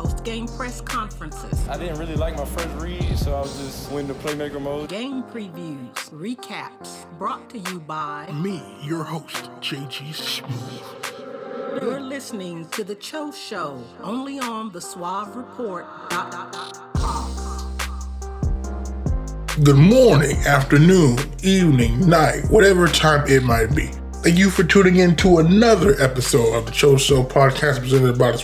Post 0.00 0.24
game 0.24 0.48
press 0.48 0.80
conferences. 0.80 1.68
I 1.68 1.76
didn't 1.76 1.98
really 1.98 2.14
like 2.16 2.34
my 2.34 2.46
first 2.46 2.74
read, 2.76 3.18
so 3.18 3.36
I 3.36 3.40
was 3.42 3.54
just 3.58 3.92
went 3.92 4.08
into 4.08 4.22
playmaker 4.22 4.58
mode. 4.58 4.88
Game 4.88 5.22
previews, 5.24 5.92
recaps, 6.08 7.04
brought 7.18 7.50
to 7.50 7.58
you 7.58 7.80
by 7.80 8.26
Me, 8.32 8.62
your 8.80 9.04
host, 9.04 9.50
JG 9.60 10.14
Smooth. 10.14 11.82
You're 11.82 12.00
listening 12.00 12.66
to 12.68 12.82
The 12.82 12.94
Cho 12.94 13.30
Show, 13.30 13.84
only 14.02 14.38
on 14.38 14.72
the 14.72 14.80
Suave 14.80 15.36
Report. 15.36 15.84
Good 19.62 19.76
morning, 19.76 20.38
afternoon, 20.46 21.18
evening, 21.42 22.08
night, 22.08 22.46
whatever 22.48 22.88
time 22.88 23.28
it 23.28 23.42
might 23.42 23.76
be. 23.76 23.90
Thank 24.22 24.36
you 24.36 24.50
for 24.50 24.64
tuning 24.64 24.96
in 24.96 25.16
to 25.16 25.38
another 25.38 25.98
episode 25.98 26.54
of 26.54 26.66
the 26.66 26.72
Cho 26.72 26.98
Show 26.98 27.24
podcast 27.24 27.78
presented 27.78 28.18
by 28.18 28.32
the 28.32 28.36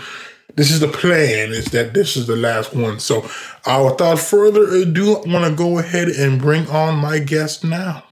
this 0.56 0.72
is 0.72 0.79
the 0.79 0.88
plan. 0.88 1.51
Is 1.51 1.66
that 1.66 1.94
this 1.94 2.16
is 2.16 2.28
the 2.28 2.35
last 2.35 2.75
one? 2.75 3.00
So, 3.00 3.29
uh, 3.66 3.89
without 3.89 4.19
further 4.19 4.63
ado, 4.75 5.17
I 5.17 5.31
want 5.31 5.45
to 5.45 5.56
go 5.56 5.79
ahead 5.79 6.07
and 6.07 6.39
bring 6.39 6.67
on 6.67 6.95
my 6.95 7.19
guest 7.19 7.63
now. 7.63 8.03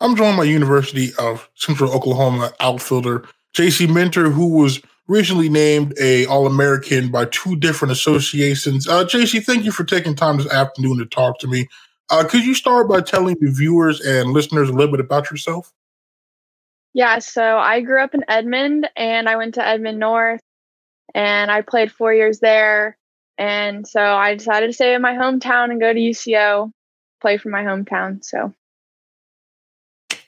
I'm 0.00 0.14
joined 0.16 0.36
by 0.36 0.44
University 0.44 1.10
of 1.18 1.48
Central 1.54 1.92
Oklahoma 1.92 2.52
outfielder 2.60 3.26
Jacee 3.56 3.92
Minter, 3.92 4.30
who 4.30 4.56
was 4.56 4.80
recently 5.08 5.48
named 5.48 5.94
a 6.00 6.26
All-American 6.26 7.10
by 7.10 7.24
two 7.26 7.56
different 7.56 7.92
associations. 7.92 8.86
Uh, 8.86 9.04
Jacee, 9.04 9.44
thank 9.44 9.64
you 9.64 9.72
for 9.72 9.84
taking 9.84 10.14
time 10.14 10.36
this 10.36 10.52
afternoon 10.52 10.98
to 10.98 11.06
talk 11.06 11.38
to 11.40 11.48
me. 11.48 11.66
Uh, 12.10 12.24
could 12.24 12.44
you 12.44 12.54
start 12.54 12.88
by 12.88 13.00
telling 13.00 13.36
the 13.40 13.50
viewers 13.50 14.00
and 14.00 14.30
listeners 14.30 14.68
a 14.68 14.72
little 14.72 14.90
bit 14.90 15.00
about 15.00 15.30
yourself? 15.30 15.72
Yeah, 16.94 17.18
so 17.18 17.58
I 17.58 17.80
grew 17.80 18.02
up 18.02 18.14
in 18.14 18.24
Edmond 18.28 18.88
and 18.96 19.28
I 19.28 19.36
went 19.36 19.54
to 19.54 19.66
Edmond 19.66 19.98
North 19.98 20.40
and 21.14 21.50
I 21.50 21.62
played 21.62 21.92
four 21.92 22.12
years 22.12 22.40
there. 22.40 22.96
And 23.36 23.86
so 23.86 24.00
I 24.00 24.34
decided 24.34 24.66
to 24.68 24.72
stay 24.72 24.94
in 24.94 25.02
my 25.02 25.14
hometown 25.14 25.70
and 25.70 25.80
go 25.80 25.92
to 25.92 25.98
UCO, 25.98 26.72
play 27.20 27.36
for 27.36 27.50
my 27.50 27.62
hometown. 27.62 28.24
So 28.24 28.52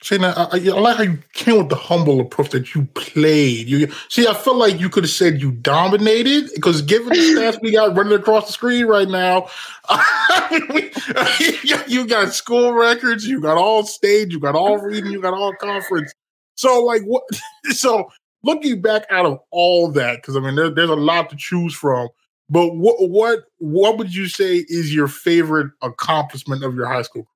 See, 0.03 0.17
now, 0.17 0.33
I, 0.35 0.57
I, 0.57 0.59
like 0.59 0.97
how 0.97 1.03
you 1.03 1.19
came 1.35 1.59
with 1.59 1.69
the 1.69 1.77
humble 1.77 2.21
approach 2.21 2.51
that 2.51 2.75
you 2.75 2.87
played. 2.95 3.69
You 3.69 3.89
see, 4.09 4.27
I 4.27 4.33
feel 4.33 4.57
like 4.57 4.81
you 4.81 4.89
could 4.89 5.05
have 5.05 5.11
said 5.11 5.43
you 5.43 5.53
dominated 5.53 6.49
because 6.55 6.81
given 6.81 7.11
the 7.11 7.17
stats 7.17 7.61
we 7.61 7.73
got 7.73 7.95
running 7.95 8.15
across 8.15 8.47
the 8.47 8.53
screen 8.55 8.87
right 8.87 9.09
now, 9.09 9.49
you 11.87 12.07
got 12.07 12.33
school 12.33 12.73
records, 12.73 13.27
you 13.27 13.43
got 13.43 13.59
all 13.59 13.85
stage, 13.85 14.33
you 14.33 14.41
got 14.41 14.55
all 14.55 14.79
reading, 14.79 15.13
you 15.13 15.21
got 15.21 15.35
all 15.35 15.55
conference. 15.57 16.15
So, 16.55 16.83
like, 16.83 17.03
what? 17.03 17.25
So, 17.73 18.11
looking 18.43 18.81
back 18.81 19.05
out 19.11 19.27
of 19.27 19.41
all 19.51 19.91
that, 19.93 20.17
because 20.17 20.37
I 20.37 20.41
mean, 20.41 20.55
there, 20.55 20.71
there's 20.71 20.91
a 20.91 20.95
lot 20.95 21.31
to 21.31 21.37
choose 21.37 21.75
from. 21.75 22.09
But 22.49 22.75
what 22.75 22.97
what 23.09 23.45
what 23.59 23.97
would 23.99 24.15
you 24.15 24.27
say 24.27 24.57
is 24.69 24.93
your 24.93 25.09
favorite 25.09 25.71
accomplishment 25.83 26.65
of 26.65 26.75
your 26.75 26.87
high 26.87 27.03
school? 27.03 27.29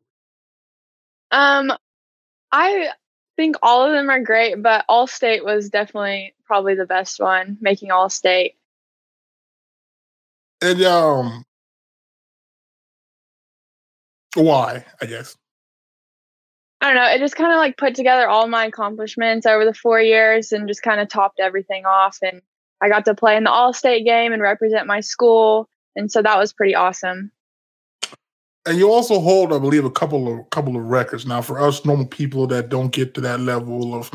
Um, 1.31 1.73
I 2.51 2.89
think 3.37 3.57
all 3.63 3.85
of 3.85 3.93
them 3.93 4.11
are 4.11 4.21
great, 4.21 4.63
but 4.63 4.85
All 4.89 5.07
State 5.07 5.45
was 5.45 5.69
definitely 5.69 6.35
probably 6.45 6.75
the 6.75 6.87
best 6.87 7.21
one, 7.21 7.59
making 7.61 7.91
All 7.91 8.09
State. 8.09 8.57
And 10.63 10.83
um, 10.83 11.45
why? 14.35 14.85
I 15.01 15.07
guess. 15.07 15.37
I 16.85 16.93
don't 16.93 16.97
know. 16.97 17.11
It 17.11 17.19
just 17.19 17.37
kind 17.37 17.51
of 17.51 17.57
like 17.57 17.79
put 17.79 17.95
together 17.95 18.29
all 18.29 18.47
my 18.47 18.67
accomplishments 18.67 19.47
over 19.47 19.65
the 19.65 19.73
four 19.73 20.01
years 20.01 20.53
and 20.53 20.69
just 20.69 20.83
kind 20.83 21.01
of 21.01 21.09
topped 21.09 21.41
everything 21.41 21.87
off. 21.87 22.19
And 22.23 22.43
I 22.83 22.91
got 22.91 23.07
to 23.07 23.15
play 23.15 23.37
in 23.37 23.45
the 23.45 23.51
All 23.51 23.73
State 23.73 24.05
game 24.05 24.33
and 24.33 24.43
represent 24.43 24.87
my 24.87 25.01
school, 25.01 25.69
and 25.97 26.13
so 26.13 26.21
that 26.21 26.39
was 26.39 26.53
pretty 26.53 26.75
awesome 26.75 27.33
and 28.67 28.79
you 28.79 28.91
also 28.91 29.21
hold, 29.21 29.53
I 29.53 29.59
believe, 29.59 29.85
a 29.85 29.91
couple 29.91 30.33
of 30.33 30.51
couple 30.51 30.77
of 30.77 30.85
records. 30.85 31.27
Now, 31.27 31.43
for 31.43 31.61
us 31.61 31.85
normal 31.85 32.07
people 32.07 32.47
that 32.49 32.69
don't 32.69 32.93
get 32.93 33.15
to 33.15 33.21
that 33.23 33.41
level 33.41 33.95
of 33.95 34.11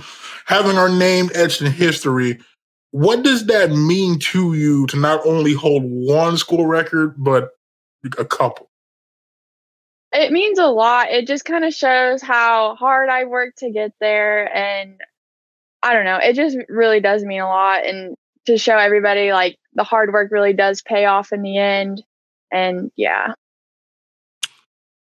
having 0.46 0.78
our 0.78 0.90
name 0.90 1.30
etched 1.36 1.62
in 1.62 1.72
history, 1.72 2.40
what 2.92 3.24
does 3.24 3.46
that 3.46 3.70
mean 3.72 4.18
to 4.20 4.56
you 4.56 4.88
to 4.88 4.98
not 4.98 5.26
only 5.26 5.54
hold 5.54 5.84
one 5.86 6.38
school 6.38 6.66
record 6.66 7.14
but 7.18 7.50
a 8.18 8.26
couple? 8.26 8.69
It 10.12 10.32
means 10.32 10.58
a 10.58 10.68
lot. 10.68 11.10
It 11.10 11.28
just 11.28 11.46
kind 11.46 11.64
of 11.64 11.74
shows 11.74 12.22
how 12.22 12.76
hard 12.76 13.10
I 13.10 13.26
worked 13.26 13.60
to 13.60 13.72
get 13.72 13.94
there, 14.00 14.54
and 14.56 15.00
I 15.84 15.94
don't 15.94 16.06
know. 16.06 16.18
It 16.18 16.36
just 16.36 16.58
really 16.68 17.00
does 17.00 17.24
mean 17.24 17.42
a 17.42 17.48
lot, 17.48 17.86
and 17.86 18.16
to 18.48 18.58
show 18.58 18.78
everybody 18.78 19.32
like 19.32 19.58
the 19.74 19.84
hard 19.84 20.12
work 20.12 20.32
really 20.32 20.54
does 20.54 20.82
pay 20.82 21.06
off 21.06 21.32
in 21.32 21.44
the 21.44 21.58
end. 21.58 22.04
And 22.52 22.92
yeah. 22.96 23.34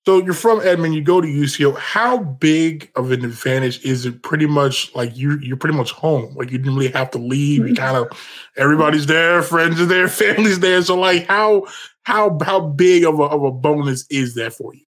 So 0.05 0.23
you're 0.23 0.35
from 0.35 0.61
Edmond, 0.61 0.93
you 0.93 1.01
go 1.01 1.19
to 1.19 1.27
UCO. 1.27 1.75
How 1.77 2.19
big 2.19 2.91
of 2.95 3.11
an 3.11 3.25
advantage 3.25 3.83
is 3.83 4.05
it? 4.05 4.21
Pretty 4.21 4.45
much 4.45 4.93
like 4.95 5.17
you 5.17 5.39
you're 5.39 5.57
pretty 5.57 5.77
much 5.77 5.91
home. 5.91 6.35
Like 6.35 6.51
you 6.51 6.59
didn't 6.59 6.75
really 6.75 6.91
have 6.91 7.11
to 7.11 7.17
leave. 7.17 7.67
You 7.67 7.73
kind 7.75 7.97
of 7.97 8.07
everybody's 8.55 9.07
there, 9.07 9.41
friends 9.41 9.79
are 9.81 9.85
there, 9.85 10.07
family's 10.09 10.59
there. 10.59 10.81
So 10.83 10.95
like 10.95 11.25
how 11.27 11.65
how 12.03 12.37
how 12.43 12.59
big 12.59 13.03
of 13.03 13.19
a 13.19 13.23
of 13.23 13.43
a 13.43 13.51
bonus 13.51 14.05
is 14.09 14.35
that 14.35 14.53
for 14.53 14.73
you? 14.75 14.84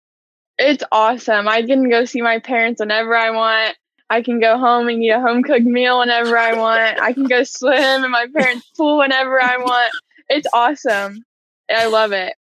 It's 0.63 0.83
awesome. 0.91 1.47
I 1.47 1.63
can 1.63 1.89
go 1.89 2.05
see 2.05 2.21
my 2.21 2.37
parents 2.37 2.79
whenever 2.79 3.15
I 3.15 3.31
want. 3.31 3.75
I 4.11 4.21
can 4.21 4.39
go 4.39 4.59
home 4.59 4.87
and 4.89 5.01
eat 5.01 5.09
a 5.09 5.19
home 5.19 5.41
cooked 5.41 5.65
meal 5.65 5.99
whenever 5.99 6.37
I 6.37 6.53
want. 6.53 7.01
I 7.01 7.13
can 7.13 7.23
go 7.23 7.43
swim 7.43 8.03
in 8.03 8.11
my 8.11 8.27
parents' 8.35 8.69
pool 8.77 8.99
whenever 8.99 9.41
I 9.41 9.57
want. 9.57 9.91
It's 10.29 10.47
awesome. 10.53 11.23
I 11.67 11.87
love 11.87 12.11
it. 12.11 12.33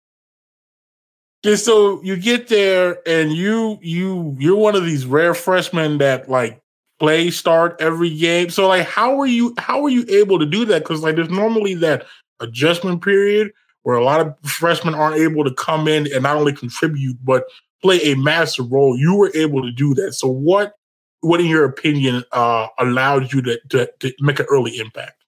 So 1.57 2.03
you 2.03 2.15
get 2.15 2.47
there 2.47 2.99
and 3.07 3.33
you 3.33 3.79
you 3.81 4.35
you're 4.37 4.55
one 4.55 4.75
of 4.75 4.85
these 4.85 5.07
rare 5.07 5.33
freshmen 5.33 5.97
that 5.97 6.29
like 6.29 6.61
play 6.99 7.31
start 7.31 7.77
every 7.79 8.15
game. 8.15 8.51
So 8.51 8.67
like 8.67 8.85
how 8.85 9.19
are 9.19 9.25
you 9.25 9.55
how 9.57 9.83
are 9.83 9.89
you 9.89 10.05
able 10.09 10.37
to 10.37 10.45
do 10.45 10.65
that? 10.65 10.83
Because 10.83 11.01
like 11.01 11.15
there's 11.15 11.29
normally 11.29 11.73
that 11.75 12.05
adjustment 12.39 13.03
period 13.03 13.51
where 13.81 13.95
a 13.95 14.03
lot 14.03 14.21
of 14.21 14.35
freshmen 14.43 14.93
aren't 14.93 15.17
able 15.17 15.43
to 15.43 15.53
come 15.55 15.87
in 15.87 16.07
and 16.13 16.21
not 16.21 16.37
only 16.37 16.53
contribute 16.53 17.17
but 17.23 17.45
play 17.81 18.11
a 18.11 18.15
massive 18.15 18.71
role. 18.71 18.97
You 18.97 19.15
were 19.15 19.31
able 19.33 19.61
to 19.63 19.71
do 19.71 19.93
that. 19.95 20.13
So 20.13 20.27
what 20.27 20.73
what 21.21 21.39
in 21.39 21.47
your 21.47 21.65
opinion 21.65 22.23
uh 22.31 22.67
allowed 22.79 23.31
you 23.31 23.41
to, 23.43 23.59
to, 23.69 23.89
to 23.99 24.13
make 24.19 24.39
an 24.39 24.47
early 24.49 24.77
impact? 24.77 25.23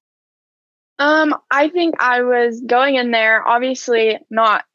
Um, 1.00 1.36
I 1.50 1.70
think 1.70 1.96
I 2.00 2.22
was 2.22 2.62
going 2.62 2.96
in 2.96 3.12
there, 3.12 3.46
obviously 3.48 4.20
not 4.30 4.66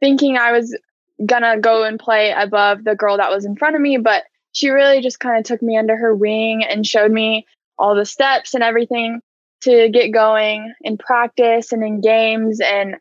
thinking 0.00 0.36
I 0.36 0.52
was 0.52 0.76
gonna 1.24 1.58
go 1.58 1.84
and 1.84 1.98
play 1.98 2.32
above 2.32 2.84
the 2.84 2.94
girl 2.94 3.16
that 3.16 3.30
was 3.30 3.44
in 3.44 3.56
front 3.56 3.76
of 3.76 3.82
me, 3.82 3.96
but 3.96 4.24
she 4.52 4.68
really 4.68 5.00
just 5.00 5.18
kind 5.18 5.38
of 5.38 5.44
took 5.44 5.62
me 5.62 5.76
under 5.76 5.96
her 5.96 6.14
wing 6.14 6.64
and 6.64 6.86
showed 6.86 7.10
me 7.10 7.46
all 7.78 7.94
the 7.94 8.04
steps 8.04 8.54
and 8.54 8.62
everything 8.62 9.20
to 9.62 9.88
get 9.88 10.08
going 10.08 10.72
in 10.82 10.98
practice 10.98 11.72
and 11.72 11.82
in 11.82 12.00
games. 12.00 12.60
And 12.60 12.96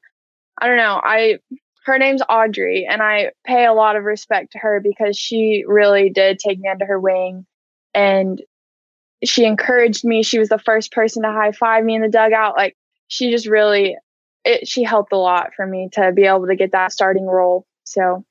I 0.60 0.68
don't 0.68 0.77
know, 0.77 1.01
I 1.04 1.39
her 1.86 1.98
name's 1.98 2.22
Audrey, 2.30 2.88
and 2.89 3.01
I 3.01 3.31
pay 3.45 3.66
a 3.66 3.74
lot 3.74 3.95
of 3.95 4.04
respect 4.04 4.51
to 4.51 4.60
her 4.60 4.80
because 4.80 5.18
she 5.18 5.63
really 5.68 6.10
did 6.10 6.39
take 6.39 6.60
me 6.60 6.69
under 6.69 6.86
her 6.86 7.00
wing 7.00 7.45
and 7.94 8.42
she 9.24 9.45
encouraged 9.45 10.04
me. 10.04 10.24
She 10.24 10.39
was 10.39 10.50
the 10.50 10.60
first 10.60 10.92
person 10.92 11.24
to 11.24 11.30
high 11.30 11.51
five 11.51 11.83
me 11.83 11.95
in 11.95 12.01
the 12.01 12.10
dugout. 12.10 12.56
Like 12.56 12.75
she 13.07 13.31
just 13.31 13.48
really 13.48 13.98
it 14.44 14.68
she 14.68 14.83
helped 14.83 15.13
a 15.13 15.18
lot 15.18 15.51
for 15.56 15.66
me 15.66 15.89
to 15.94 16.12
be 16.12 16.24
able 16.24 16.48
to 16.48 16.56
get 16.56 16.72
that 16.72 16.92
starting 16.92 17.25
role. 17.25 17.66
So 17.84 18.25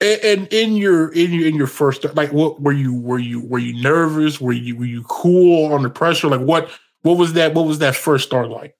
and, 0.00 0.20
and 0.24 0.52
in 0.52 0.76
your 0.76 1.12
in 1.12 1.32
your 1.32 1.46
in 1.46 1.54
your 1.54 1.66
first 1.66 2.04
like 2.14 2.32
what 2.32 2.60
were 2.60 2.72
you 2.72 2.94
were 2.94 3.18
you 3.18 3.40
were 3.40 3.58
you 3.58 3.80
nervous? 3.82 4.40
Were 4.40 4.52
you 4.52 4.76
were 4.76 4.84
you 4.84 5.02
cool 5.04 5.74
under 5.74 5.90
pressure? 5.90 6.28
Like 6.28 6.40
what 6.40 6.70
what 7.02 7.16
was 7.16 7.32
that 7.34 7.54
what 7.54 7.66
was 7.66 7.78
that 7.78 7.96
first 7.96 8.26
start 8.26 8.48
like? 8.48 8.76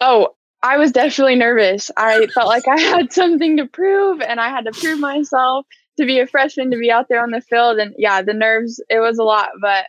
Oh, 0.00 0.34
I 0.64 0.78
was 0.78 0.92
definitely 0.92 1.36
nervous. 1.36 1.90
I 1.94 2.26
felt 2.28 2.48
like 2.48 2.66
I 2.66 2.80
had 2.80 3.12
something 3.12 3.58
to 3.58 3.66
prove 3.66 4.22
and 4.22 4.40
I 4.40 4.48
had 4.48 4.64
to 4.64 4.72
prove 4.72 4.98
myself 4.98 5.66
to 5.98 6.06
be 6.06 6.20
a 6.20 6.26
freshman 6.26 6.70
to 6.70 6.78
be 6.78 6.90
out 6.90 7.06
there 7.10 7.22
on 7.22 7.30
the 7.30 7.42
field 7.42 7.78
and 7.78 7.94
yeah, 7.98 8.22
the 8.22 8.32
nerves 8.32 8.82
it 8.88 8.98
was 8.98 9.18
a 9.18 9.24
lot, 9.24 9.50
but 9.60 9.84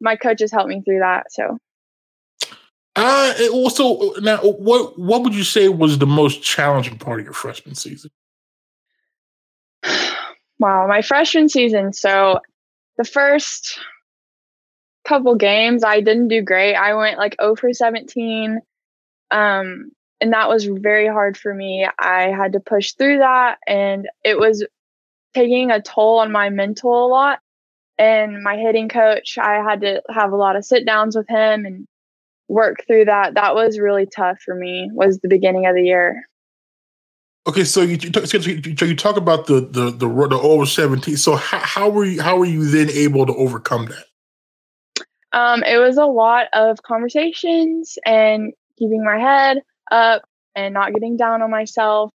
my 0.00 0.16
coaches 0.16 0.50
helped 0.50 0.70
me 0.70 0.80
through 0.80 1.00
that. 1.00 1.30
So 1.30 1.58
uh 2.96 3.34
so 3.68 4.14
now 4.20 4.38
what 4.38 4.98
what 4.98 5.22
would 5.22 5.34
you 5.34 5.44
say 5.44 5.68
was 5.68 5.98
the 5.98 6.06
most 6.06 6.42
challenging 6.42 6.96
part 6.96 7.20
of 7.20 7.26
your 7.26 7.34
freshman 7.34 7.74
season? 7.74 8.10
wow, 10.58 10.86
my 10.88 11.02
freshman 11.02 11.50
season. 11.50 11.92
So 11.92 12.40
the 12.96 13.04
first 13.04 13.78
couple 15.06 15.34
games 15.34 15.84
I 15.84 16.00
didn't 16.00 16.28
do 16.28 16.40
great. 16.40 16.74
I 16.74 16.94
went 16.94 17.18
like 17.18 17.36
0 17.38 17.56
for 17.56 17.70
17. 17.74 18.60
Um 19.30 19.90
and 20.20 20.32
that 20.32 20.48
was 20.48 20.64
very 20.64 21.06
hard 21.06 21.36
for 21.36 21.52
me. 21.54 21.86
I 21.98 22.30
had 22.30 22.52
to 22.52 22.60
push 22.60 22.92
through 22.92 23.18
that 23.18 23.58
and 23.66 24.08
it 24.24 24.38
was 24.38 24.66
taking 25.34 25.70
a 25.70 25.82
toll 25.82 26.18
on 26.20 26.32
my 26.32 26.50
mental 26.50 27.06
a 27.06 27.08
lot. 27.08 27.40
And 27.98 28.42
my 28.42 28.56
hitting 28.56 28.88
coach, 28.88 29.38
I 29.38 29.62
had 29.62 29.80
to 29.82 30.02
have 30.10 30.32
a 30.32 30.36
lot 30.36 30.56
of 30.56 30.64
sit 30.64 30.84
downs 30.84 31.16
with 31.16 31.28
him 31.28 31.64
and 31.64 31.86
work 32.48 32.84
through 32.86 33.06
that. 33.06 33.34
That 33.34 33.54
was 33.54 33.78
really 33.78 34.06
tough 34.06 34.38
for 34.40 34.54
me. 34.54 34.90
Was 34.92 35.18
the 35.20 35.28
beginning 35.28 35.66
of 35.66 35.74
the 35.74 35.82
year. 35.82 36.28
Okay, 37.46 37.64
so 37.64 37.80
you, 37.80 37.98
so 38.76 38.84
you 38.84 38.96
talk 38.96 39.16
about 39.16 39.46
the 39.46 39.60
the 39.60 39.90
the, 39.90 40.08
the 40.08 40.38
over 40.38 40.66
seventeen. 40.66 41.16
So 41.16 41.36
how, 41.36 41.58
how 41.58 41.88
were 41.88 42.04
you 42.04 42.20
how 42.20 42.36
were 42.36 42.44
you 42.44 42.66
then 42.66 42.90
able 42.90 43.24
to 43.24 43.34
overcome 43.34 43.86
that? 43.86 45.06
Um, 45.32 45.62
it 45.62 45.78
was 45.78 45.96
a 45.96 46.06
lot 46.06 46.48
of 46.52 46.82
conversations 46.82 47.96
and 48.04 48.52
keeping 48.78 49.04
my 49.04 49.18
head 49.18 49.62
up 49.90 50.22
and 50.54 50.74
not 50.74 50.92
getting 50.92 51.16
down 51.16 51.42
on 51.42 51.50
myself 51.50 52.10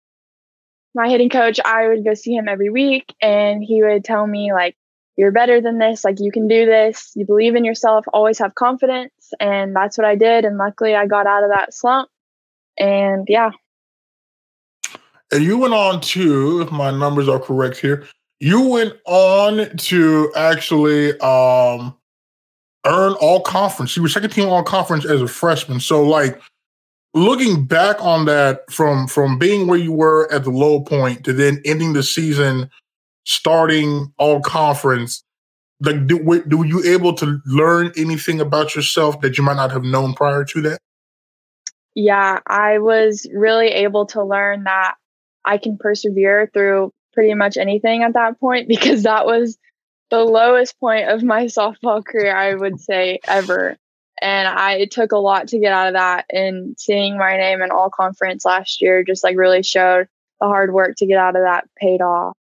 my 0.97 1.07
hitting 1.07 1.29
coach, 1.29 1.59
I 1.63 1.87
would 1.87 2.03
go 2.03 2.15
see 2.15 2.33
him 2.33 2.49
every 2.49 2.69
week 2.69 3.13
and 3.21 3.63
he 3.63 3.81
would 3.83 4.03
tell 4.03 4.25
me 4.25 4.51
like 4.51 4.75
you're 5.15 5.31
better 5.31 5.61
than 5.61 5.77
this, 5.77 6.03
like 6.03 6.19
you 6.19 6.31
can 6.31 6.47
do 6.47 6.65
this, 6.65 7.11
you 7.15 7.25
believe 7.25 7.55
in 7.55 7.63
yourself, 7.63 8.05
always 8.13 8.39
have 8.39 8.55
confidence, 8.55 9.13
and 9.39 9.75
that's 9.75 9.97
what 9.97 10.05
I 10.05 10.15
did 10.15 10.43
and 10.43 10.57
luckily 10.57 10.95
I 10.95 11.05
got 11.05 11.27
out 11.27 11.43
of 11.43 11.51
that 11.51 11.73
slump. 11.73 12.09
And 12.77 13.25
yeah. 13.29 13.51
And 15.31 15.43
you 15.43 15.57
went 15.57 15.73
on 15.73 16.01
to, 16.01 16.61
if 16.61 16.71
my 16.71 16.91
numbers 16.91 17.29
are 17.29 17.39
correct 17.39 17.77
here, 17.77 18.07
you 18.39 18.67
went 18.67 18.93
on 19.05 19.75
to 19.77 20.31
actually 20.35 21.17
um 21.19 21.95
earn 22.85 23.13
all 23.13 23.41
conference. 23.41 23.95
You 23.95 24.01
were 24.01 24.09
second 24.09 24.31
team 24.31 24.49
all 24.49 24.63
conference 24.63 25.05
as 25.05 25.21
a 25.21 25.27
freshman. 25.27 25.79
So 25.79 26.03
like 26.03 26.41
looking 27.13 27.65
back 27.65 27.97
on 28.01 28.25
that 28.25 28.69
from 28.71 29.07
from 29.07 29.37
being 29.37 29.67
where 29.67 29.79
you 29.79 29.91
were 29.91 30.31
at 30.31 30.43
the 30.43 30.51
low 30.51 30.81
point 30.81 31.23
to 31.25 31.33
then 31.33 31.61
ending 31.65 31.93
the 31.93 32.03
season 32.03 32.69
starting 33.25 34.13
all 34.17 34.41
conference 34.41 35.23
like 35.79 36.07
do, 36.07 36.43
do 36.47 36.65
you 36.65 36.83
able 36.83 37.13
to 37.13 37.39
learn 37.45 37.91
anything 37.95 38.41
about 38.41 38.75
yourself 38.75 39.21
that 39.21 39.37
you 39.37 39.43
might 39.43 39.55
not 39.55 39.71
have 39.71 39.83
known 39.83 40.13
prior 40.13 40.43
to 40.43 40.61
that? 40.61 40.79
Yeah 41.95 42.39
i 42.47 42.79
was 42.79 43.27
really 43.33 43.67
able 43.67 44.05
to 44.07 44.23
learn 44.23 44.63
that 44.65 44.95
i 45.45 45.57
can 45.57 45.77
persevere 45.77 46.49
through 46.53 46.93
pretty 47.13 47.33
much 47.33 47.57
anything 47.57 48.03
at 48.03 48.13
that 48.13 48.39
point 48.39 48.67
because 48.67 49.03
that 49.03 49.25
was 49.25 49.57
the 50.09 50.19
lowest 50.19 50.79
point 50.79 51.09
of 51.09 51.23
my 51.23 51.45
softball 51.45 52.05
career 52.05 52.35
i 52.35 52.53
would 52.53 52.79
say 52.79 53.19
ever 53.27 53.77
and 54.21 54.47
I 54.47 54.73
it 54.73 54.91
took 54.91 55.11
a 55.11 55.17
lot 55.17 55.47
to 55.49 55.59
get 55.59 55.73
out 55.73 55.87
of 55.87 55.93
that. 55.93 56.25
And 56.31 56.79
seeing 56.79 57.17
my 57.17 57.37
name 57.37 57.61
in 57.61 57.71
all 57.71 57.89
conference 57.89 58.45
last 58.45 58.81
year 58.81 59.03
just 59.03 59.23
like 59.23 59.37
really 59.37 59.63
showed 59.63 60.07
the 60.39 60.47
hard 60.47 60.73
work 60.73 60.95
to 60.97 61.05
get 61.05 61.17
out 61.17 61.35
of 61.35 61.43
that 61.43 61.67
paid 61.77 62.01
off. 62.01 62.35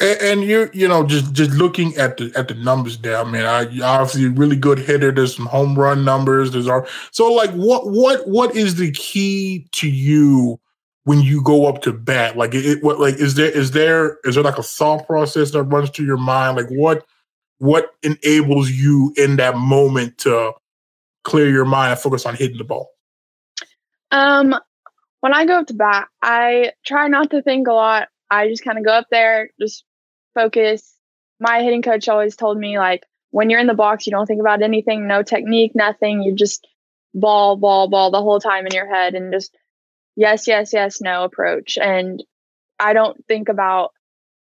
And, 0.00 0.20
and 0.20 0.44
you're, 0.44 0.70
you 0.72 0.88
know, 0.88 1.04
just 1.04 1.32
just 1.32 1.52
looking 1.52 1.96
at 1.96 2.16
the 2.16 2.32
at 2.34 2.48
the 2.48 2.54
numbers 2.54 2.98
there. 2.98 3.18
I 3.18 3.24
mean, 3.24 3.44
I 3.44 3.64
obviously 3.82 4.28
really 4.28 4.56
good 4.56 4.78
hitter. 4.78 5.12
There's 5.12 5.36
some 5.36 5.46
home 5.46 5.78
run 5.78 6.04
numbers. 6.04 6.50
There's 6.50 6.68
our 6.68 6.86
so 7.10 7.32
like 7.32 7.50
what 7.52 7.88
what 7.88 8.26
what 8.28 8.56
is 8.56 8.76
the 8.76 8.90
key 8.92 9.66
to 9.72 9.88
you 9.88 10.58
when 11.04 11.20
you 11.20 11.42
go 11.42 11.66
up 11.66 11.82
to 11.82 11.92
bat? 11.92 12.36
Like 12.36 12.54
it, 12.54 12.82
what 12.82 13.00
like 13.00 13.16
is 13.16 13.34
there 13.34 13.50
is 13.50 13.72
there 13.72 14.18
is 14.24 14.34
there 14.34 14.44
like 14.44 14.58
a 14.58 14.62
thought 14.62 15.06
process 15.06 15.50
that 15.52 15.62
runs 15.64 15.90
through 15.90 16.06
your 16.06 16.16
mind? 16.16 16.56
Like 16.56 16.68
what 16.68 17.06
what 17.62 17.94
enables 18.02 18.72
you 18.72 19.14
in 19.16 19.36
that 19.36 19.56
moment 19.56 20.18
to 20.18 20.52
clear 21.22 21.48
your 21.48 21.64
mind 21.64 21.92
and 21.92 22.00
focus 22.00 22.26
on 22.26 22.34
hitting 22.34 22.58
the 22.58 22.64
ball? 22.64 22.90
Um, 24.10 24.56
when 25.20 25.32
I 25.32 25.46
go 25.46 25.60
up 25.60 25.68
to 25.68 25.74
bat, 25.74 26.08
I 26.20 26.72
try 26.84 27.06
not 27.06 27.30
to 27.30 27.40
think 27.40 27.68
a 27.68 27.72
lot. 27.72 28.08
I 28.28 28.48
just 28.48 28.64
kind 28.64 28.78
of 28.78 28.84
go 28.84 28.90
up 28.90 29.06
there, 29.12 29.50
just 29.60 29.84
focus. 30.34 30.96
My 31.38 31.62
hitting 31.62 31.82
coach 31.82 32.08
always 32.08 32.34
told 32.34 32.58
me 32.58 32.80
like 32.80 33.04
when 33.30 33.48
you're 33.48 33.60
in 33.60 33.68
the 33.68 33.74
box, 33.74 34.08
you 34.08 34.10
don't 34.10 34.26
think 34.26 34.40
about 34.40 34.60
anything, 34.60 35.06
no 35.06 35.22
technique, 35.22 35.70
nothing. 35.76 36.20
You 36.20 36.34
just 36.34 36.66
ball, 37.14 37.56
ball, 37.56 37.88
ball 37.88 38.10
the 38.10 38.22
whole 38.22 38.40
time 38.40 38.66
in 38.66 38.74
your 38.74 38.92
head 38.92 39.14
and 39.14 39.32
just 39.32 39.56
yes, 40.16 40.48
yes, 40.48 40.72
yes, 40.72 41.00
no 41.00 41.22
approach. 41.22 41.78
And 41.80 42.24
I 42.80 42.92
don't 42.92 43.24
think 43.28 43.48
about 43.48 43.92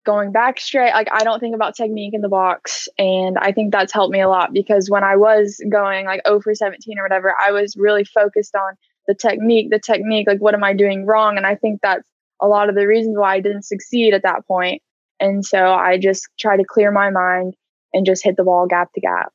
going 0.04 0.32
back 0.32 0.58
straight 0.58 0.92
like 0.92 1.08
i 1.12 1.22
don't 1.22 1.38
think 1.38 1.54
about 1.54 1.76
technique 1.76 2.12
in 2.12 2.20
the 2.20 2.28
box 2.28 2.88
and 2.98 3.38
i 3.38 3.52
think 3.52 3.70
that's 3.70 3.92
helped 3.92 4.12
me 4.12 4.20
a 4.20 4.28
lot 4.28 4.52
because 4.52 4.90
when 4.90 5.04
i 5.04 5.14
was 5.14 5.62
going 5.70 6.06
like 6.06 6.20
oh 6.24 6.32
over 6.34 6.54
17 6.54 6.98
or 6.98 7.04
whatever 7.04 7.34
i 7.40 7.52
was 7.52 7.76
really 7.76 8.02
focused 8.02 8.56
on 8.56 8.74
the 9.06 9.14
technique 9.14 9.70
the 9.70 9.78
technique 9.78 10.26
like 10.26 10.40
what 10.40 10.54
am 10.54 10.64
i 10.64 10.72
doing 10.72 11.06
wrong? 11.06 11.36
And 11.36 11.46
i 11.46 11.54
think 11.54 11.80
that's 11.82 12.08
a 12.40 12.46
lot 12.46 12.68
of 12.68 12.74
the 12.74 12.86
reasons 12.86 13.16
why 13.16 13.36
i 13.36 13.40
didn't 13.40 13.64
succeed 13.64 14.14
at 14.14 14.22
that 14.22 14.46
point. 14.46 14.82
And 15.20 15.44
so 15.44 15.72
i 15.72 15.98
just 15.98 16.28
try 16.38 16.56
to 16.56 16.64
clear 16.64 16.90
my 16.90 17.10
mind 17.10 17.54
and 17.92 18.06
just 18.06 18.24
hit 18.24 18.36
the 18.36 18.44
ball 18.44 18.66
gap 18.66 18.92
to 18.94 19.00
gap. 19.00 19.32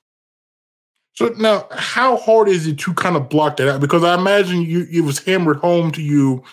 So 1.14 1.30
now 1.38 1.68
how 1.72 2.18
hard 2.18 2.48
is 2.48 2.68
it 2.68 2.80
to 2.80 2.94
kind 2.94 3.16
of 3.16 3.30
block 3.30 3.58
that 3.58 3.70
out? 3.70 3.82
Because 3.82 4.04
i 4.04 4.14
imagine 4.14 4.62
you 4.62 4.88
it 4.92 5.02
was 5.02 5.20
hammered 5.20 5.58
home 5.58 5.92
to 5.92 6.02
you 6.02 6.44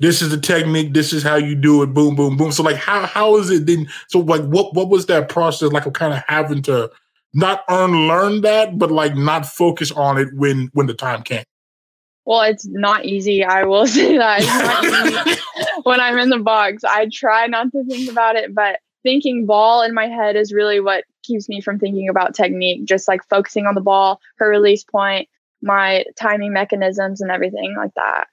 this 0.00 0.22
is 0.22 0.30
the 0.30 0.40
technique 0.40 0.92
this 0.94 1.12
is 1.12 1.22
how 1.22 1.36
you 1.36 1.54
do 1.54 1.82
it 1.82 1.88
boom 1.88 2.16
boom 2.16 2.36
boom. 2.36 2.52
So 2.52 2.62
like 2.62 2.76
how 2.76 3.06
how 3.06 3.36
is 3.36 3.50
it 3.50 3.66
then 3.66 3.88
so 4.08 4.20
like 4.20 4.42
what 4.42 4.74
what 4.74 4.88
was 4.88 5.06
that 5.06 5.28
process 5.28 5.72
like 5.72 5.86
of 5.86 5.92
kind 5.92 6.12
of 6.12 6.22
having 6.26 6.62
to 6.62 6.90
not 7.32 7.62
unlearn 7.68 8.40
that 8.40 8.78
but 8.78 8.90
like 8.90 9.14
not 9.14 9.46
focus 9.46 9.92
on 9.92 10.18
it 10.18 10.28
when 10.34 10.70
when 10.72 10.86
the 10.86 10.94
time 10.94 11.22
came? 11.22 11.44
Well 12.24 12.42
it's 12.42 12.66
not 12.66 13.04
easy 13.04 13.44
i 13.44 13.64
will 13.64 13.86
say 13.98 14.16
that. 14.16 14.40
It's 14.40 15.06
not 15.06 15.26
easy 15.26 15.40
when 15.84 16.00
i'm 16.00 16.18
in 16.18 16.30
the 16.30 16.38
box. 16.38 16.82
I 16.84 17.08
try 17.12 17.46
not 17.46 17.70
to 17.72 17.84
think 17.84 18.10
about 18.10 18.36
it 18.36 18.54
but 18.54 18.80
thinking 19.02 19.46
ball 19.46 19.82
in 19.82 19.94
my 19.94 20.06
head 20.06 20.36
is 20.36 20.52
really 20.52 20.80
what 20.80 21.04
keeps 21.22 21.48
me 21.48 21.60
from 21.60 21.78
thinking 21.78 22.08
about 22.08 22.34
technique 22.34 22.84
just 22.84 23.06
like 23.08 23.20
focusing 23.28 23.66
on 23.66 23.74
the 23.74 23.80
ball 23.80 24.20
her 24.38 24.48
release 24.48 24.84
point 24.84 25.28
my 25.62 26.04
timing 26.18 26.52
mechanisms 26.52 27.20
and 27.20 27.30
everything 27.30 27.74
like 27.76 27.92
that 27.94 28.26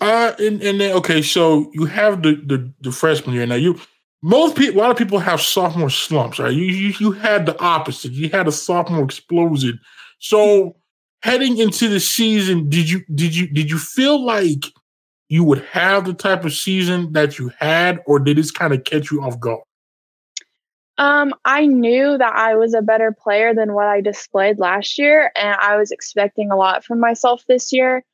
Uh, 0.00 0.32
and, 0.38 0.62
and 0.62 0.80
then 0.80 0.96
okay, 0.96 1.22
so 1.22 1.70
you 1.74 1.86
have 1.86 2.22
the, 2.22 2.36
the 2.46 2.72
the 2.82 2.92
freshman 2.92 3.34
year 3.34 3.46
now. 3.46 3.56
You 3.56 3.80
most 4.22 4.56
people, 4.56 4.80
a 4.80 4.80
lot 4.80 4.90
of 4.92 4.96
people 4.96 5.18
have 5.18 5.40
sophomore 5.40 5.90
slumps, 5.90 6.38
right? 6.38 6.52
You, 6.52 6.64
you 6.64 6.94
you 7.00 7.12
had 7.12 7.46
the 7.46 7.58
opposite. 7.60 8.12
You 8.12 8.28
had 8.28 8.46
a 8.46 8.52
sophomore 8.52 9.04
explosion. 9.04 9.80
So 10.20 10.76
heading 11.22 11.58
into 11.58 11.88
the 11.88 11.98
season, 11.98 12.68
did 12.68 12.88
you 12.88 13.02
did 13.12 13.34
you 13.34 13.48
did 13.48 13.70
you 13.70 13.78
feel 13.78 14.24
like 14.24 14.66
you 15.28 15.42
would 15.42 15.64
have 15.64 16.04
the 16.04 16.14
type 16.14 16.44
of 16.44 16.52
season 16.52 17.12
that 17.14 17.38
you 17.38 17.50
had, 17.58 18.00
or 18.06 18.20
did 18.20 18.36
this 18.36 18.50
kind 18.52 18.72
of 18.72 18.84
catch 18.84 19.10
you 19.10 19.22
off 19.22 19.40
guard? 19.40 19.62
Um, 20.98 21.34
I 21.44 21.66
knew 21.66 22.18
that 22.18 22.34
I 22.36 22.54
was 22.54 22.74
a 22.74 22.82
better 22.82 23.12
player 23.12 23.54
than 23.54 23.72
what 23.72 23.86
I 23.86 24.00
displayed 24.00 24.58
last 24.58 24.98
year, 24.98 25.32
and 25.34 25.56
I 25.60 25.76
was 25.76 25.90
expecting 25.90 26.52
a 26.52 26.56
lot 26.56 26.84
from 26.84 27.00
myself 27.00 27.44
this 27.48 27.72
year. 27.72 28.04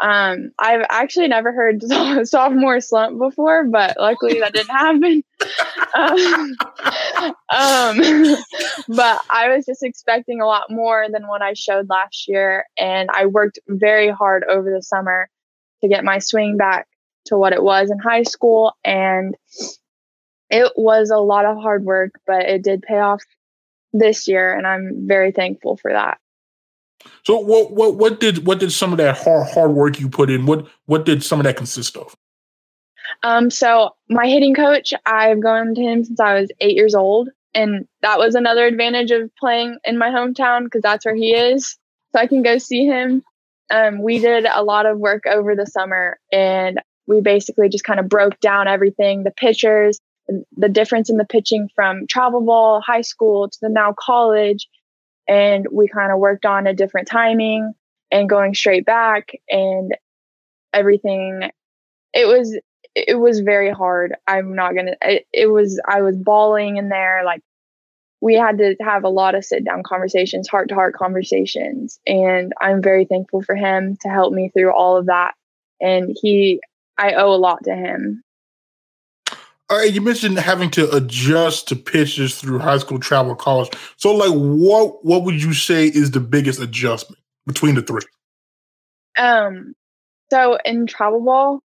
Um, 0.00 0.52
I've 0.58 0.86
actually 0.88 1.28
never 1.28 1.52
heard 1.52 1.82
sophomore 2.28 2.80
slump 2.80 3.18
before, 3.18 3.64
but 3.64 3.96
luckily 3.98 4.40
that 4.40 4.52
didn't 4.52 4.70
happen. 4.70 5.24
um, 5.96 6.56
um, 7.52 8.36
but 8.96 9.20
I 9.30 9.48
was 9.48 9.66
just 9.66 9.82
expecting 9.82 10.40
a 10.40 10.46
lot 10.46 10.70
more 10.70 11.06
than 11.10 11.26
what 11.26 11.42
I 11.42 11.54
showed 11.54 11.88
last 11.88 12.28
year, 12.28 12.64
and 12.78 13.10
I 13.12 13.26
worked 13.26 13.58
very 13.66 14.10
hard 14.10 14.44
over 14.44 14.70
the 14.70 14.82
summer 14.82 15.28
to 15.82 15.88
get 15.88 16.04
my 16.04 16.18
swing 16.18 16.56
back 16.56 16.86
to 17.26 17.36
what 17.36 17.52
it 17.52 17.62
was 17.62 17.90
in 17.90 17.98
high 17.98 18.22
school, 18.22 18.74
and 18.84 19.36
it 20.50 20.72
was 20.76 21.10
a 21.10 21.18
lot 21.18 21.44
of 21.44 21.58
hard 21.58 21.84
work, 21.84 22.12
but 22.26 22.42
it 22.42 22.62
did 22.62 22.82
pay 22.82 22.98
off 22.98 23.22
this 23.92 24.28
year, 24.28 24.54
and 24.54 24.66
I'm 24.66 25.06
very 25.08 25.32
thankful 25.32 25.76
for 25.76 25.92
that. 25.92 26.18
So 27.24 27.38
what 27.38 27.72
what 27.72 27.96
what 27.96 28.20
did 28.20 28.46
what 28.46 28.58
did 28.58 28.72
some 28.72 28.92
of 28.92 28.98
that 28.98 29.18
hard 29.18 29.48
hard 29.48 29.72
work 29.72 30.00
you 30.00 30.08
put 30.08 30.30
in? 30.30 30.46
What 30.46 30.66
what 30.86 31.04
did 31.04 31.22
some 31.22 31.40
of 31.40 31.44
that 31.44 31.56
consist 31.56 31.96
of? 31.96 32.16
Um, 33.22 33.50
so 33.50 33.90
my 34.08 34.26
hitting 34.26 34.54
coach, 34.54 34.92
I've 35.06 35.40
gone 35.40 35.74
to 35.74 35.80
him 35.80 36.04
since 36.04 36.20
I 36.20 36.40
was 36.40 36.50
eight 36.60 36.76
years 36.76 36.94
old, 36.94 37.30
and 37.54 37.86
that 38.02 38.18
was 38.18 38.34
another 38.34 38.66
advantage 38.66 39.10
of 39.10 39.30
playing 39.36 39.78
in 39.84 39.98
my 39.98 40.08
hometown 40.08 40.64
because 40.64 40.82
that's 40.82 41.04
where 41.04 41.14
he 41.14 41.34
is, 41.34 41.76
so 42.12 42.20
I 42.20 42.26
can 42.26 42.42
go 42.42 42.58
see 42.58 42.84
him. 42.84 43.22
Um, 43.70 44.02
we 44.02 44.18
did 44.18 44.46
a 44.46 44.62
lot 44.62 44.86
of 44.86 44.98
work 44.98 45.24
over 45.26 45.54
the 45.54 45.66
summer, 45.66 46.18
and 46.32 46.80
we 47.06 47.20
basically 47.20 47.68
just 47.68 47.84
kind 47.84 48.00
of 48.00 48.08
broke 48.08 48.38
down 48.40 48.68
everything, 48.68 49.24
the 49.24 49.30
pitchers, 49.30 49.98
the 50.56 50.68
difference 50.68 51.08
in 51.08 51.16
the 51.16 51.24
pitching 51.24 51.68
from 51.74 52.06
travel 52.06 52.40
ball, 52.40 52.80
high 52.80 53.00
school 53.00 53.48
to 53.48 53.58
the 53.60 53.68
now 53.68 53.94
college, 53.98 54.68
and 55.28 55.66
we 55.70 55.86
kind 55.88 56.10
of 56.10 56.18
worked 56.18 56.46
on 56.46 56.66
a 56.66 56.74
different 56.74 57.08
timing 57.08 57.72
and 58.10 58.28
going 58.28 58.54
straight 58.54 58.86
back 58.86 59.32
and 59.50 59.96
everything 60.72 61.50
it 62.14 62.26
was 62.26 62.58
it 62.94 63.18
was 63.18 63.40
very 63.40 63.70
hard 63.70 64.14
i'm 64.26 64.54
not 64.54 64.74
gonna 64.74 64.94
it, 65.02 65.26
it 65.32 65.46
was 65.46 65.80
i 65.88 66.02
was 66.02 66.16
bawling 66.16 66.76
in 66.76 66.88
there 66.88 67.22
like 67.24 67.42
we 68.20 68.34
had 68.34 68.58
to 68.58 68.74
have 68.80 69.04
a 69.04 69.08
lot 69.08 69.34
of 69.34 69.44
sit 69.44 69.64
down 69.64 69.82
conversations 69.82 70.48
heart 70.48 70.68
to 70.68 70.74
heart 70.74 70.94
conversations 70.94 72.00
and 72.06 72.52
i'm 72.60 72.82
very 72.82 73.04
thankful 73.04 73.42
for 73.42 73.54
him 73.54 73.96
to 74.00 74.08
help 74.08 74.32
me 74.32 74.50
through 74.50 74.72
all 74.72 74.96
of 74.96 75.06
that 75.06 75.34
and 75.80 76.16
he 76.20 76.60
i 76.96 77.12
owe 77.14 77.32
a 77.32 77.36
lot 77.36 77.64
to 77.64 77.74
him 77.74 78.22
you 79.70 80.00
mentioned 80.00 80.38
having 80.38 80.70
to 80.70 80.90
adjust 80.94 81.68
to 81.68 81.76
pitches 81.76 82.40
through 82.40 82.58
high 82.58 82.78
school, 82.78 82.98
travel, 82.98 83.34
college. 83.34 83.70
So, 83.96 84.14
like, 84.14 84.32
what 84.32 85.04
what 85.04 85.24
would 85.24 85.42
you 85.42 85.52
say 85.52 85.86
is 85.86 86.10
the 86.10 86.20
biggest 86.20 86.60
adjustment 86.60 87.20
between 87.46 87.74
the 87.74 87.82
three? 87.82 88.02
Um, 89.18 89.74
so 90.30 90.58
in 90.64 90.86
travel 90.86 91.22
ball, 91.22 91.60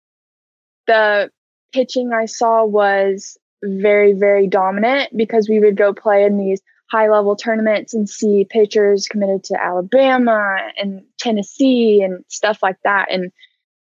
the 0.87 1.31
pitching 1.73 2.12
I 2.12 2.26
saw 2.26 2.64
was 2.64 3.37
very, 3.62 4.12
very 4.12 4.47
dominant 4.47 5.17
because 5.17 5.49
we 5.49 5.59
would 5.59 5.76
go 5.76 5.93
play 5.93 6.25
in 6.25 6.38
these 6.38 6.61
high 6.90 7.09
level 7.09 7.37
tournaments 7.37 7.95
and 7.95 8.09
see 8.09 8.47
pitchers 8.49 9.09
committed 9.09 9.45
to 9.45 9.62
Alabama 9.62 10.59
and 10.76 11.02
Tennessee 11.19 12.02
and 12.02 12.25
stuff 12.28 12.62
like 12.62 12.78
that. 12.85 13.12
And 13.12 13.33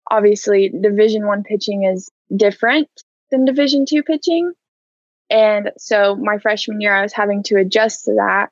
obviously, 0.09 0.69
Division 0.69 1.27
One 1.27 1.43
pitching 1.43 1.83
is 1.83 2.09
different 2.35 2.89
than 3.31 3.45
Division 3.45 3.85
two 3.85 4.03
pitching. 4.03 4.53
And 5.29 5.71
so 5.77 6.15
my 6.15 6.39
freshman 6.39 6.81
year, 6.81 6.93
I 6.93 7.03
was 7.03 7.13
having 7.13 7.43
to 7.43 7.57
adjust 7.57 8.05
to 8.05 8.15
that. 8.15 8.49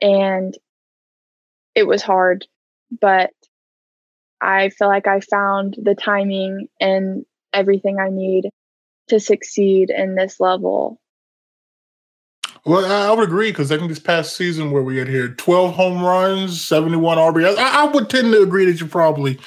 And 0.00 0.56
it 1.74 1.86
was 1.86 2.02
hard, 2.02 2.46
but 3.00 3.30
I 4.40 4.68
feel 4.70 4.88
like 4.88 5.06
I 5.06 5.20
found 5.20 5.76
the 5.80 5.94
timing 5.94 6.68
and 6.80 7.24
everything 7.52 7.98
I 7.98 8.08
need 8.10 8.50
to 9.08 9.20
succeed 9.20 9.90
in 9.90 10.14
this 10.14 10.40
level. 10.40 11.00
Well, 12.64 12.84
I 12.84 13.12
would 13.12 13.26
agree 13.26 13.50
because 13.50 13.72
I 13.72 13.76
think 13.76 13.88
this 13.88 13.98
past 13.98 14.36
season 14.36 14.70
where 14.70 14.84
we 14.84 14.96
had 14.96 15.08
here 15.08 15.28
12 15.34 15.74
home 15.74 16.02
runs, 16.02 16.60
71 16.62 17.18
RBIs, 17.18 17.56
I, 17.58 17.82
I 17.82 17.86
would 17.86 18.08
tend 18.08 18.32
to 18.32 18.42
agree 18.42 18.66
that 18.66 18.80
you 18.80 18.86
probably 18.86 19.38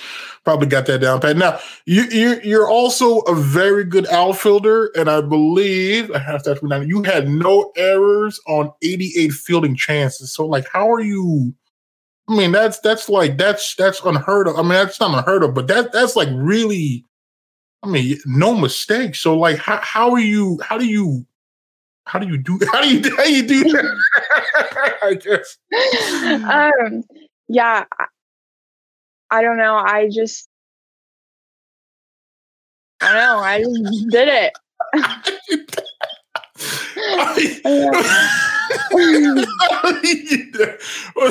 probably 0.44 0.68
got 0.68 0.86
that 0.86 1.00
down 1.00 1.22
pat. 1.22 1.38
Now 1.38 1.60
you 1.86 2.04
you 2.04 2.40
you're 2.44 2.70
also 2.70 3.20
a 3.22 3.34
very 3.34 3.86
good 3.86 4.06
outfielder, 4.08 4.88
and 4.98 5.10
I 5.10 5.22
believe 5.22 6.12
I 6.12 6.20
have 6.20 6.44
to 6.44 6.52
ask 6.52 6.62
you 6.62 7.04
had 7.04 7.30
no 7.30 7.72
errors 7.78 8.40
on 8.48 8.72
88 8.82 9.32
fielding 9.32 9.76
chances. 9.78 10.34
So 10.34 10.46
like, 10.46 10.68
how 10.72 10.92
are 10.92 11.02
you? 11.02 11.54
I 12.28 12.36
mean, 12.36 12.52
that's 12.52 12.80
that's 12.80 13.08
like 13.08 13.38
that's 13.38 13.76
that's 13.76 14.02
unheard 14.04 14.48
of. 14.50 14.58
I 14.58 14.62
mean, 14.62 14.70
that's 14.70 15.00
not 15.00 15.18
unheard 15.18 15.44
of, 15.44 15.54
but 15.54 15.68
that 15.68 15.94
that's 15.94 16.16
like 16.16 16.30
really. 16.34 17.06
I 17.82 17.88
mean, 17.88 18.18
no 18.26 18.56
mistakes. 18.56 19.20
So 19.20 19.38
like, 19.38 19.58
how 19.58 19.80
how 19.82 20.12
are 20.12 20.20
you? 20.20 20.60
How 20.64 20.78
do 20.78 20.86
you? 20.88 21.26
How 22.06 22.20
do 22.20 22.28
you 22.28 22.38
do? 22.38 22.60
How 22.72 22.82
do 22.82 22.88
you 22.88 23.16
how 23.16 23.24
do 23.24 23.34
you 23.36 23.48
do 23.48 23.64
that? 23.64 23.98
I 25.04 25.14
guess. 25.16 25.58
Um. 26.44 27.04
Yeah. 27.48 27.86
I 29.32 29.42
don't 29.42 29.58
know. 29.58 29.76
I 29.76 30.10
just, 30.10 30.48
I 33.02 33.12
don't 33.12 33.22
know. 33.22 33.40
I 33.40 33.60
just 33.60 34.10
did 34.10 34.28
it. 34.30 34.54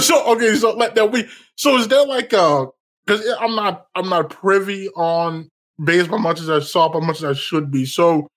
so 0.02 0.32
okay, 0.32 0.54
so 0.56 0.72
like 0.76 0.94
that 0.94 1.10
we 1.10 1.28
so 1.56 1.76
is 1.76 1.88
there 1.88 2.04
like 2.06 2.32
uh 2.34 2.66
because 3.06 3.26
I'm 3.40 3.54
not 3.54 3.86
I'm 3.94 4.08
not 4.08 4.30
privy 4.30 4.88
on 4.90 5.48
baseball 5.82 6.18
much 6.18 6.40
as 6.40 6.50
I 6.50 6.60
saw, 6.60 6.88
but 6.88 7.02
much 7.02 7.18
as 7.18 7.24
I 7.24 7.32
should 7.32 7.70
be. 7.70 7.86
So 7.86 8.28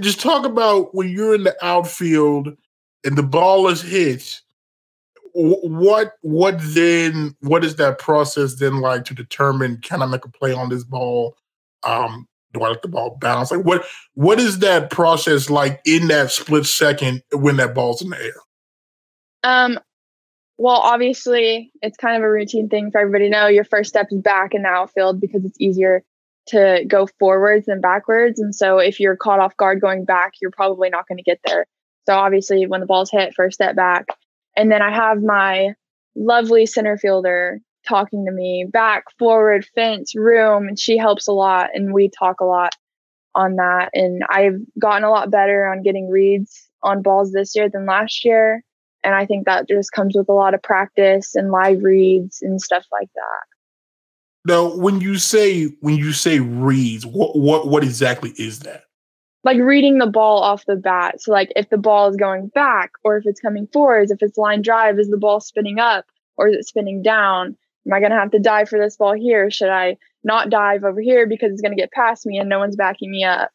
just 0.00 0.20
talk 0.20 0.44
about 0.44 0.94
when 0.94 1.08
you're 1.08 1.34
in 1.34 1.44
the 1.44 1.56
outfield 1.64 2.56
and 3.04 3.16
the 3.16 3.22
ball 3.22 3.68
is 3.68 3.82
hit 3.82 4.40
what 5.34 6.14
what 6.22 6.56
then 6.58 7.34
what 7.40 7.64
is 7.64 7.76
that 7.76 7.98
process 7.98 8.54
then 8.56 8.80
like 8.80 9.04
to 9.04 9.14
determine 9.14 9.78
can 9.78 10.02
I 10.02 10.06
make 10.06 10.24
a 10.24 10.30
play 10.30 10.52
on 10.52 10.68
this 10.68 10.84
ball? 10.84 11.36
Um, 11.84 12.26
do 12.52 12.60
I 12.62 12.68
let 12.70 12.82
the 12.82 12.88
ball 12.88 13.16
bounce? 13.20 13.50
Like 13.50 13.64
what 13.64 13.84
what 14.14 14.40
is 14.40 14.60
that 14.60 14.90
process 14.90 15.50
like 15.50 15.80
in 15.84 16.08
that 16.08 16.30
split 16.32 16.66
second 16.66 17.22
when 17.32 17.56
that 17.58 17.74
ball's 17.74 18.02
in 18.02 18.10
the 18.10 18.20
air? 18.20 18.32
Um 19.44 19.78
well 20.56 20.78
obviously 20.78 21.70
it's 21.82 21.96
kind 21.96 22.16
of 22.16 22.22
a 22.22 22.30
routine 22.30 22.68
thing 22.68 22.90
for 22.90 23.00
everybody 23.00 23.26
to 23.26 23.30
know. 23.30 23.46
Your 23.46 23.64
first 23.64 23.90
step 23.90 24.08
is 24.10 24.20
back 24.20 24.54
in 24.54 24.62
the 24.62 24.68
outfield 24.68 25.20
because 25.20 25.44
it's 25.44 25.60
easier 25.60 26.02
to 26.48 26.84
go 26.86 27.06
forwards 27.18 27.68
and 27.68 27.82
backwards. 27.82 28.40
And 28.40 28.54
so 28.54 28.78
if 28.78 29.00
you're 29.00 29.16
caught 29.16 29.40
off 29.40 29.56
guard 29.56 29.80
going 29.80 30.04
back, 30.04 30.34
you're 30.40 30.50
probably 30.50 30.90
not 30.90 31.06
going 31.06 31.18
to 31.18 31.24
get 31.24 31.40
there. 31.44 31.66
So 32.08 32.14
obviously 32.14 32.66
when 32.66 32.80
the 32.80 32.86
ball's 32.86 33.10
hit, 33.10 33.34
first 33.34 33.54
step 33.54 33.76
back. 33.76 34.06
And 34.56 34.72
then 34.72 34.82
I 34.82 34.90
have 34.90 35.22
my 35.22 35.74
lovely 36.16 36.66
center 36.66 36.96
fielder 36.96 37.60
talking 37.86 38.24
to 38.26 38.32
me 38.32 38.66
back, 38.70 39.04
forward, 39.18 39.66
fence, 39.74 40.14
room, 40.14 40.68
and 40.68 40.78
she 40.78 40.96
helps 40.96 41.28
a 41.28 41.32
lot. 41.32 41.70
And 41.74 41.92
we 41.92 42.10
talk 42.10 42.40
a 42.40 42.44
lot 42.44 42.74
on 43.34 43.56
that. 43.56 43.90
And 43.94 44.22
I've 44.28 44.60
gotten 44.78 45.04
a 45.04 45.10
lot 45.10 45.30
better 45.30 45.66
on 45.66 45.82
getting 45.82 46.10
reads 46.10 46.68
on 46.82 47.02
balls 47.02 47.32
this 47.32 47.54
year 47.54 47.68
than 47.68 47.86
last 47.86 48.24
year. 48.24 48.62
And 49.04 49.14
I 49.14 49.26
think 49.26 49.46
that 49.46 49.68
just 49.68 49.92
comes 49.92 50.16
with 50.16 50.28
a 50.28 50.34
lot 50.34 50.54
of 50.54 50.62
practice 50.62 51.34
and 51.34 51.50
live 51.50 51.82
reads 51.82 52.42
and 52.42 52.60
stuff 52.60 52.84
like 52.90 53.08
that. 53.14 53.57
Now, 54.44 54.74
when 54.76 55.00
you 55.00 55.18
say 55.18 55.64
when 55.80 55.96
you 55.96 56.12
say 56.12 56.40
reads, 56.40 57.04
what 57.04 57.36
what 57.38 57.68
what 57.68 57.82
exactly 57.82 58.30
is 58.36 58.60
that? 58.60 58.84
like 59.44 59.58
reading 59.58 59.98
the 59.98 60.06
ball 60.06 60.42
off 60.42 60.66
the 60.66 60.76
bat. 60.76 61.22
So 61.22 61.32
like 61.32 61.52
if 61.56 61.70
the 61.70 61.78
ball 61.78 62.08
is 62.08 62.16
going 62.16 62.48
back 62.48 62.92
or 63.04 63.16
if 63.16 63.24
it's 63.26 63.40
coming 63.40 63.68
forwards, 63.72 64.10
if 64.10 64.22
it's 64.22 64.36
line 64.36 64.62
drive, 64.62 64.98
is 64.98 65.08
the 65.08 65.16
ball 65.16 65.40
spinning 65.40 65.78
up 65.78 66.06
or 66.36 66.48
is 66.48 66.56
it 66.56 66.66
spinning 66.66 67.02
down? 67.02 67.56
Am 67.86 67.92
I 67.92 68.00
going 68.00 68.10
to 68.10 68.18
have 68.18 68.30
to 68.32 68.38
dive 68.38 68.68
for 68.68 68.78
this 68.78 68.96
ball 68.96 69.14
here? 69.14 69.50
Should 69.50 69.70
I 69.70 69.96
not 70.24 70.50
dive 70.50 70.84
over 70.84 71.00
here 71.00 71.26
because 71.26 71.52
it's 71.52 71.62
going 71.62 71.74
to 71.74 71.80
get 71.80 71.92
past 71.92 72.26
me 72.26 72.38
and 72.38 72.48
no 72.48 72.58
one's 72.58 72.76
backing 72.76 73.10
me 73.10 73.24
up? 73.24 73.50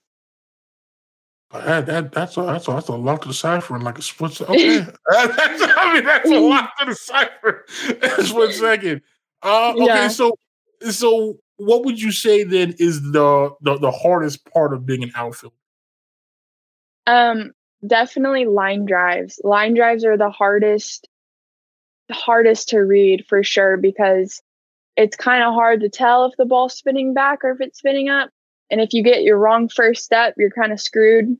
That, 1.51 1.85
that 1.85 2.11
that's 2.11 2.35
a 2.37 2.41
that's 2.41 2.67
a, 2.67 2.71
that's 2.71 2.87
a 2.87 2.93
lot 2.93 3.21
to 3.21 3.27
decipher 3.27 3.75
in 3.75 3.83
like 3.83 3.99
a 3.99 4.01
split 4.01 4.31
second. 4.31 4.55
Okay, 4.55 4.79
that's, 5.07 5.63
I 5.77 5.93
mean 5.93 6.03
that's 6.03 6.31
a 6.31 6.39
lot 6.39 6.71
to 6.79 6.85
decipher 6.85 7.65
in 7.87 8.03
a 8.03 8.23
split 8.23 8.55
second. 8.55 9.01
Uh, 9.43 9.73
okay, 9.75 9.85
yeah. 9.85 10.07
so 10.07 10.35
so 10.91 11.37
what 11.57 11.85
would 11.85 12.01
you 12.01 12.11
say 12.11 12.43
then 12.43 12.75
is 12.79 13.01
the 13.11 13.51
the, 13.61 13.77
the 13.77 13.91
hardest 13.91 14.45
part 14.51 14.73
of 14.73 14.85
being 14.85 15.03
an 15.03 15.11
outfielder? 15.15 15.55
Um, 17.05 17.51
definitely 17.85 18.45
line 18.45 18.85
drives. 18.85 19.39
Line 19.43 19.73
drives 19.73 20.05
are 20.05 20.17
the 20.17 20.29
hardest 20.29 21.07
hardest 22.11 22.69
to 22.69 22.79
read 22.79 23.25
for 23.27 23.43
sure 23.43 23.77
because 23.77 24.41
it's 24.95 25.17
kind 25.17 25.43
of 25.43 25.53
hard 25.53 25.81
to 25.81 25.89
tell 25.89 26.25
if 26.25 26.33
the 26.37 26.45
ball's 26.45 26.75
spinning 26.75 27.13
back 27.13 27.43
or 27.43 27.51
if 27.51 27.61
it's 27.61 27.79
spinning 27.79 28.09
up. 28.09 28.29
And 28.69 28.81
if 28.81 28.93
you 28.93 29.03
get 29.03 29.23
your 29.23 29.37
wrong 29.37 29.69
first 29.69 30.03
step, 30.03 30.35
you're 30.37 30.51
kind 30.51 30.71
of 30.71 30.79
screwed. 30.79 31.37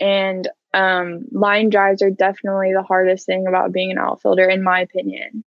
And 0.00 0.48
um, 0.74 1.24
line 1.32 1.70
drives 1.70 2.02
are 2.02 2.10
definitely 2.10 2.72
the 2.72 2.82
hardest 2.82 3.26
thing 3.26 3.46
about 3.46 3.72
being 3.72 3.90
an 3.90 3.98
outfielder, 3.98 4.48
in 4.48 4.62
my 4.62 4.80
opinion. 4.80 5.44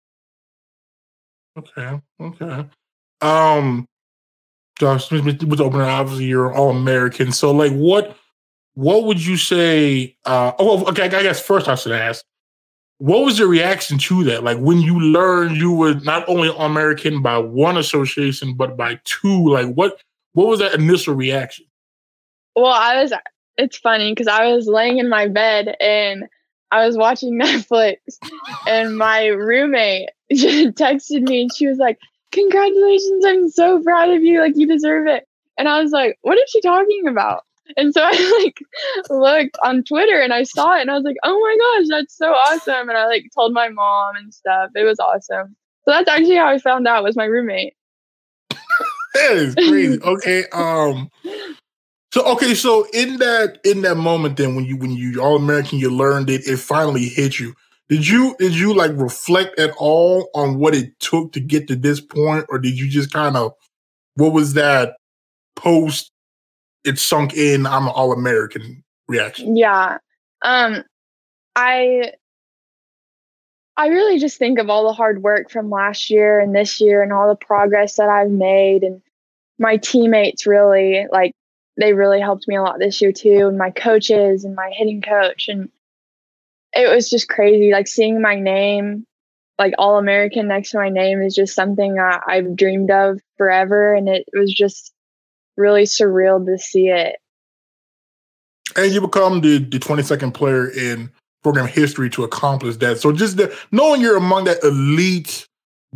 Okay. 1.58 2.00
Okay. 2.20 2.66
Um, 3.22 3.88
Josh 4.80 5.10
Smith 5.10 5.44
was 5.44 5.62
opening. 5.62 5.88
Obviously, 5.88 6.26
you're 6.26 6.54
all 6.54 6.72
American. 6.72 7.32
So, 7.32 7.52
like, 7.52 7.74
what 7.74 8.16
what 8.76 9.04
would 9.04 9.24
you 9.24 9.38
say? 9.38 10.16
Uh, 10.26 10.54
oh, 10.58 10.86
okay. 10.90 11.04
I 11.04 11.10
guess 11.10 11.42
first 11.42 11.68
I 11.68 11.76
should 11.76 11.92
ask, 11.92 12.24
what 13.00 13.24
was 13.24 13.40
your 13.40 13.48
reaction 13.48 13.98
to 13.98 14.24
that? 14.26 14.44
Like 14.44 14.58
when 14.58 14.80
you 14.80 15.00
learned 15.00 15.58
you 15.58 15.72
were 15.72 15.96
not 15.96 16.28
only 16.30 16.54
American 16.58 17.22
by 17.22 17.38
one 17.38 17.78
association, 17.78 18.54
but 18.54 18.78
by 18.78 19.00
two. 19.06 19.50
Like 19.50 19.74
what 19.74 20.02
what 20.34 20.48
was 20.48 20.60
that 20.60 20.76
initial 20.76 21.16
reaction? 21.16 21.66
Well, 22.56 22.68
I 22.68 23.02
was. 23.02 23.14
It's 23.58 23.78
funny 23.78 24.12
because 24.12 24.28
I 24.28 24.54
was 24.54 24.68
laying 24.68 25.00
in 25.00 25.10
my 25.10 25.28
bed 25.28 25.76
and 25.82 26.26
I 26.72 26.86
was 26.86 26.98
watching 26.98 27.40
Netflix, 27.42 27.98
and 28.68 28.98
my 28.98 29.28
roommate 29.28 30.10
texted 30.32 31.28
me 31.28 31.42
and 31.44 31.52
she 31.56 31.68
was 31.68 31.78
like, 31.78 31.98
"Congratulations! 32.31 33.25
I'm 33.25 33.50
so 33.50 33.81
proud 33.81 34.09
of 34.09 34.24
you. 34.24 34.41
Like 34.41 34.53
you 34.55 34.67
deserve 34.67 35.07
it." 35.07 35.25
And 35.57 35.67
I 35.67 35.81
was 35.81 35.91
like, 35.91 36.17
"What 36.21 36.38
is 36.38 36.50
she 36.50 36.62
talking 36.62 37.07
about?" 37.07 37.43
And 37.77 37.93
so 37.93 38.01
I 38.03 38.41
like 38.43 38.59
looked 39.09 39.57
on 39.63 39.83
Twitter 39.83 40.19
and 40.19 40.33
I 40.33 40.43
saw 40.43 40.77
it 40.77 40.81
and 40.81 40.91
I 40.91 40.95
was 40.95 41.03
like, 41.03 41.17
oh 41.24 41.39
my 41.39 41.57
gosh, 41.59 41.88
that's 41.89 42.17
so 42.17 42.31
awesome. 42.31 42.89
And 42.89 42.98
I 42.98 43.07
like 43.07 43.25
told 43.33 43.53
my 43.53 43.69
mom 43.69 44.15
and 44.15 44.33
stuff. 44.33 44.71
It 44.75 44.83
was 44.83 45.00
awesome. 45.00 45.55
So 45.86 45.91
that's 45.91 46.09
actually 46.09 46.36
how 46.36 46.50
I 46.50 46.59
found 46.59 46.88
out 46.88 47.03
was 47.03 47.15
my 47.15 47.25
roommate. 47.25 47.74
that 48.50 49.31
is 49.31 49.55
crazy. 49.55 50.00
okay. 50.03 50.45
Um 50.51 51.09
so 52.12 52.25
okay, 52.33 52.55
so 52.55 52.88
in 52.93 53.17
that 53.17 53.59
in 53.63 53.81
that 53.83 53.95
moment 53.95 54.38
then 54.38 54.55
when 54.55 54.65
you 54.65 54.77
when 54.77 54.91
you 54.91 55.21
all 55.21 55.36
American 55.36 55.79
you 55.79 55.89
learned 55.91 56.29
it, 56.29 56.48
it 56.48 56.57
finally 56.57 57.07
hit 57.07 57.39
you. 57.39 57.53
Did 57.89 58.08
you 58.08 58.36
did 58.38 58.53
you 58.53 58.74
like 58.75 58.91
reflect 58.93 59.60
at 59.60 59.72
all 59.77 60.29
on 60.36 60.60
what 60.60 60.75
it 60.75 61.00
took 61.00 61.34
to 61.34 61.39
get 61.39 61.67
to 61.67 61.75
this 61.75 62.00
point, 62.00 62.46
or 62.50 62.60
did 62.60 62.77
you 62.77 62.88
just 62.88 63.12
kind 63.12 63.36
of 63.36 63.53
what 64.15 64.31
was 64.31 64.53
that 64.53 64.96
post 65.55 66.12
it 66.84 67.00
sunk 67.00 67.34
in 67.34 67.65
I'm 67.65 67.88
an 67.88 67.93
all 67.93 68.13
American 68.13 68.84
reaction? 69.08 69.58
Yeah. 69.58 69.98
Um 70.43 70.84
I 71.55 72.13
I 73.75 73.88
really 73.88 74.19
just 74.19 74.38
think 74.38 74.60
of 74.60 74.69
all 74.69 74.86
the 74.86 74.93
hard 74.93 75.24
work 75.24 75.50
from 75.50 75.72
last 75.72 76.12
year 76.12 76.39
and 76.39 76.53
this 76.53 76.79
year 76.79 77.01
and 77.01 77.12
all 77.12 77.27
the 77.27 77.36
progress 77.36 77.96
that 77.96 78.10
I've 78.10 78.29
made 78.29 78.84
and 78.84 79.01
my 79.58 79.77
teammates 79.77 80.46
really 80.46 81.08
like 81.12 81.34
they 81.77 81.93
really 81.93 82.19
helped 82.19 82.48
me 82.48 82.55
a 82.55 82.62
lot 82.62 82.77
this 82.77 83.01
year 83.01 83.12
too 83.12 83.48
and 83.48 83.58
my 83.58 83.72
coaches 83.72 84.43
and 84.43 84.53
my 84.53 84.69
hitting 84.75 85.01
coach 85.01 85.48
and 85.48 85.69
it 86.74 86.94
was 86.94 87.10
just 87.10 87.28
crazy 87.28 87.72
like 87.72 87.88
seeing 87.88 88.22
my 88.22 88.40
name 88.40 89.06
like 89.58 89.74
all 89.78 89.98
american 89.98 90.48
next 90.48 90.72
to 90.72 90.77
my 90.77 90.90
name 90.90 91.22
is 91.22 91.36
just 91.36 91.55
something 91.55 92.00
I, 92.00 92.20
i've 92.27 92.55
dreamed 92.55 92.92
of 92.92 93.20
forever 93.38 93.94
and 93.94 94.08
it 94.08 94.25
was 94.34 94.53
just 94.53 94.94
really 95.60 95.84
surreal 95.84 96.44
to 96.46 96.58
see 96.58 96.88
it. 96.88 97.18
And 98.75 98.92
you 98.92 99.01
become 99.01 99.42
the, 99.42 99.58
the 99.60 99.77
22nd 99.77 100.34
player 100.34 100.70
in 100.70 101.12
program 101.44 101.68
history 101.68 102.10
to 102.12 102.24
accomplish 102.24 102.77
that. 102.77 103.00
So 103.00 103.12
just 103.12 103.38
the, 103.38 103.55
knowing 103.72 104.01
you're 104.01 104.18
among 104.18 104.46
that 104.46 104.64
elite 104.64 105.48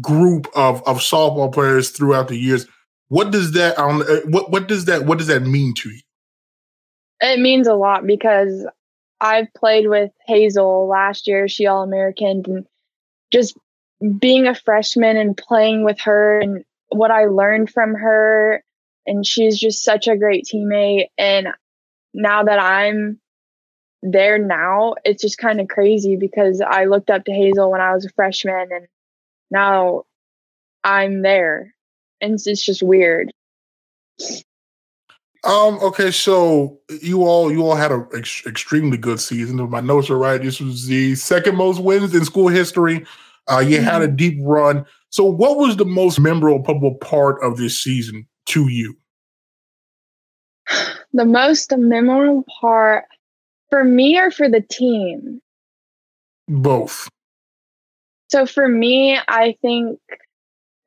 group 0.02 0.48
of, 0.56 0.84
of 0.88 1.00
softball 1.00 1.52
players 1.52 1.90
throughout 1.90 2.28
the 2.28 2.38
years, 2.38 2.68
what 3.08 3.32
does 3.32 3.52
that 3.54 3.78
um, 3.78 4.02
uh, 4.02 4.22
what 4.26 4.50
what 4.50 4.68
does 4.68 4.86
that 4.86 5.06
what 5.06 5.20
does 5.20 5.28
that 5.28 5.42
mean 5.42 5.76
to 5.76 5.90
you? 5.90 6.00
It 7.22 7.40
means 7.40 7.68
a 7.68 7.76
lot 7.76 8.08
because 8.08 8.66
I've 9.24 9.54
played 9.54 9.88
with 9.88 10.12
Hazel 10.28 10.88
last 10.88 11.28
year. 11.28 11.48
She 11.48 11.66
all 11.66 11.84
American 11.84 12.44
and 12.46 12.66
just 13.32 13.58
being 14.20 14.48
a 14.48 14.56
freshman 14.56 15.18
and 15.18 15.36
playing 15.36 15.84
with 15.84 16.02
her 16.02 16.40
and 16.40 16.66
what 16.90 17.10
I 17.10 17.26
learned 17.26 17.70
from 17.70 17.96
her 17.96 18.64
and 19.06 19.26
she's 19.26 19.60
just 19.60 19.84
such 19.84 20.08
a 20.08 20.18
great 20.18 20.46
teammate 20.46 21.08
and 21.18 21.48
now 22.14 22.44
that 22.44 22.60
i'm 22.60 23.20
there 24.02 24.38
now 24.38 24.96
it's 25.04 25.22
just 25.22 25.38
kind 25.38 25.60
of 25.62 25.68
crazy 25.68 26.16
because 26.16 26.62
i 26.62 26.86
looked 26.86 27.10
up 27.10 27.26
to 27.26 27.32
hazel 27.32 27.72
when 27.72 27.82
i 27.82 27.94
was 27.94 28.06
a 28.06 28.10
freshman 28.10 28.70
and 28.72 28.88
now 29.50 30.04
i'm 30.84 31.22
there 31.22 31.74
and 32.22 32.40
it's, 32.46 32.64
just 32.64 32.84
weird 32.84 33.32
um 35.46 35.78
okay 35.82 36.10
so 36.10 36.80
you 37.02 37.24
all 37.24 37.52
you 37.52 37.62
all 37.62 37.76
had 37.76 37.92
an 37.92 38.08
ex- 38.16 38.46
extremely 38.46 38.98
good 38.98 39.20
season 39.20 39.60
if 39.60 39.70
my 39.70 39.82
notes 39.82 40.10
are 40.10 40.18
right 40.18 40.42
this 40.42 40.60
was 40.60 40.88
the 40.88 41.16
second 41.16 41.56
most 41.56 41.82
wins 41.82 42.16
in 42.16 42.24
school 42.24 42.48
history 42.48 43.06
uh 43.52 43.60
you 43.60 43.78
mm-hmm. 43.78 43.86
had 43.86 44.02
a 44.02 44.08
mm-hmm. 44.08 44.16
deep 44.16 44.38
run 44.42 44.86
so 45.14 45.24
what 45.26 45.58
was 45.58 45.78
the 45.78 45.86
most 45.86 46.20
memorable 46.20 46.96
part 46.96 47.38
of 47.44 47.58
this 47.58 47.80
season 47.80 48.28
to 48.48 48.68
you? 48.68 48.98
The 51.16 51.26
most 51.26 51.72
memorable 51.78 52.44
part 52.60 53.06
for 53.70 53.84
me 53.84 54.18
or 54.18 54.32
for 54.32 54.50
the 54.50 54.62
team? 54.62 55.40
Both. 56.48 57.08
So 58.32 58.48
for 58.48 58.68
me, 58.68 59.20
I 59.28 59.56
think 59.62 60.00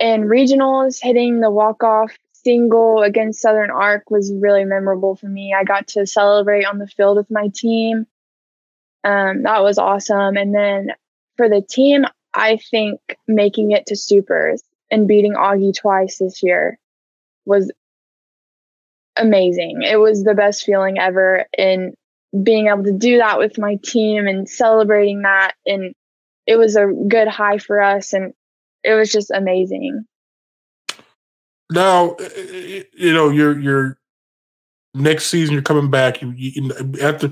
in 0.00 0.22
regionals, 0.22 0.98
hitting 1.00 1.38
the 1.38 1.50
walk 1.52 1.84
off 1.84 2.10
single 2.46 3.02
against 3.02 3.42
Southern 3.42 3.70
Arc 3.70 4.08
was 4.08 4.32
really 4.32 4.64
memorable 4.64 5.16
for 5.16 5.26
me. 5.26 5.52
I 5.52 5.64
got 5.64 5.88
to 5.88 6.06
celebrate 6.06 6.64
on 6.64 6.78
the 6.78 6.86
field 6.86 7.16
with 7.16 7.28
my 7.28 7.50
team. 7.52 8.06
Um, 9.02 9.42
that 9.42 9.64
was 9.64 9.78
awesome. 9.78 10.36
And 10.36 10.54
then 10.54 10.90
for 11.36 11.48
the 11.48 11.60
team, 11.60 12.04
I 12.32 12.58
think 12.70 13.00
making 13.26 13.72
it 13.72 13.86
to 13.86 13.96
supers 13.96 14.62
and 14.92 15.08
beating 15.08 15.34
Augie 15.34 15.76
twice 15.76 16.18
this 16.18 16.40
year 16.40 16.78
was 17.44 17.72
amazing. 19.16 19.82
It 19.82 19.98
was 19.98 20.22
the 20.22 20.34
best 20.34 20.64
feeling 20.64 20.98
ever. 21.00 21.46
And 21.58 21.94
being 22.44 22.68
able 22.68 22.84
to 22.84 22.92
do 22.92 23.18
that 23.18 23.38
with 23.38 23.58
my 23.58 23.76
team 23.82 24.28
and 24.28 24.48
celebrating 24.48 25.22
that. 25.22 25.54
And 25.66 25.94
it 26.46 26.56
was 26.56 26.76
a 26.76 26.86
good 26.86 27.26
high 27.26 27.58
for 27.58 27.82
us. 27.82 28.12
And 28.12 28.34
it 28.84 28.94
was 28.94 29.10
just 29.10 29.32
amazing. 29.32 30.04
Now, 31.70 32.16
you 32.46 33.12
know, 33.12 33.28
you're, 33.28 33.58
you're, 33.58 33.98
next 34.94 35.26
season 35.26 35.52
you're 35.52 35.62
coming 35.62 35.90
back 35.90 36.22
you, 36.22 36.32
you 36.34 36.72
after 37.02 37.30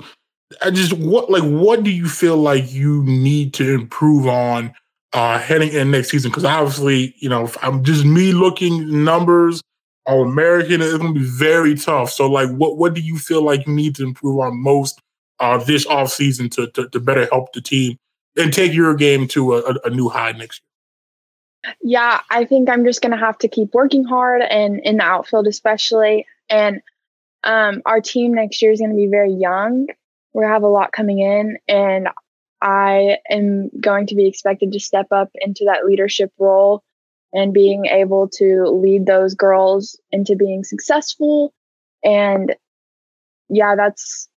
i 0.61 0.70
just 0.70 0.92
what 0.92 1.31
like 1.31 1.42
what 1.44 1.83
do 1.83 1.90
you 1.90 2.07
feel 2.07 2.37
like 2.37 2.70
you 2.70 3.03
need 3.05 3.55
to 3.55 3.73
improve 3.73 4.27
on 4.27 4.70
uh 5.14 5.38
heading 5.38 5.73
in 5.73 5.90
next 5.90 6.11
season 6.11 6.31
because 6.31 6.44
obviously 6.44 7.14
you 7.20 7.29
know 7.31 7.51
i'm 7.62 7.83
just 7.83 8.05
me 8.05 8.33
looking 8.33 9.03
numbers 9.03 9.62
all 10.07 10.23
American. 10.23 10.83
It's 10.83 10.92
to 10.99 11.12
be 11.12 11.25
very 11.25 11.75
tough. 11.75 12.11
So, 12.11 12.31
like, 12.31 12.51
what 12.51 12.77
what 12.77 12.94
do 12.94 13.01
you 13.01 13.18
feel 13.18 13.42
like 13.42 13.66
you 13.66 13.73
need 13.73 13.94
to 13.97 14.05
improve 14.05 14.38
on 14.38 14.62
most 14.62 15.01
uh, 15.40 15.59
this 15.59 15.87
off 15.87 16.11
season 16.11 16.49
to, 16.51 16.68
to, 16.73 16.88
to 16.88 17.01
better 17.01 17.27
help 17.27 17.53
the 17.53 17.61
team 17.61 17.97
and 18.37 18.53
take 18.53 18.73
your 18.73 18.94
game 18.94 19.27
to 19.29 19.55
a, 19.55 19.75
a 19.85 19.90
new 19.90 20.09
high 20.09 20.33
next 20.33 20.62
year? 20.62 20.74
Yeah, 21.83 22.20
I 22.31 22.44
think 22.44 22.68
I'm 22.68 22.85
just 22.85 23.00
going 23.00 23.12
to 23.12 23.18
have 23.18 23.38
to 23.38 23.48
keep 23.48 23.74
working 23.74 24.05
hard 24.05 24.42
and 24.42 24.81
in 24.83 24.98
the 24.98 25.05
outfield, 25.05 25.46
especially. 25.46 26.27
And 26.48 26.81
um, 27.42 27.83
our 27.87 28.00
team 28.00 28.35
next 28.35 28.62
year 28.62 28.72
is 28.72 28.81
going 28.81 28.90
to 28.90 28.96
be 28.96 29.09
very 29.09 29.33
young. 29.33 29.87
We 30.33 30.44
have 30.44 30.62
a 30.62 30.68
lot 30.68 30.92
coming 30.92 31.20
in, 31.20 31.59
and 31.68 32.09
I 32.61 33.18
am 33.31 33.70
going 33.81 34.07
to 34.09 34.14
be 34.14 34.27
expected 34.27 34.72
to 34.72 34.81
step 34.81 35.07
up 35.12 35.31
into 35.35 35.64
that 35.66 35.85
leadership 35.85 36.33
role 36.38 36.83
and 37.35 37.53
being 37.53 37.87
able 37.87 38.29
to 38.29 38.64
lead 38.64 39.07
those 39.07 39.35
girls 39.35 40.00
into 40.12 40.37
being 40.37 40.64
successful 40.64 41.53
and 42.05 42.55
yeah 43.48 43.74
that's 43.77 44.29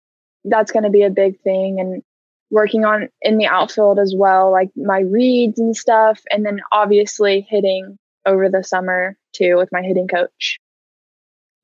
that's 0.46 0.72
going 0.72 0.84
to 0.84 0.90
be 0.90 1.04
a 1.04 1.10
big 1.10 1.40
thing 1.42 1.80
and 1.80 2.04
working 2.50 2.86
on 2.86 3.10
in 3.22 3.38
the 3.38 3.46
outfield 3.46 4.00
as 4.00 4.14
well 4.16 4.52
like 4.52 4.70
my 4.76 5.00
reads 5.00 5.60
and 5.60 5.76
stuff 5.76 6.22
and 6.32 6.46
then 6.46 6.60
obviously 6.72 7.46
hitting 7.50 7.98
over 8.26 8.50
the 8.50 8.64
summer 8.64 9.18
too 9.34 9.58
with 9.58 9.70
my 9.72 9.82
hitting 9.82 10.08
coach 10.08 10.60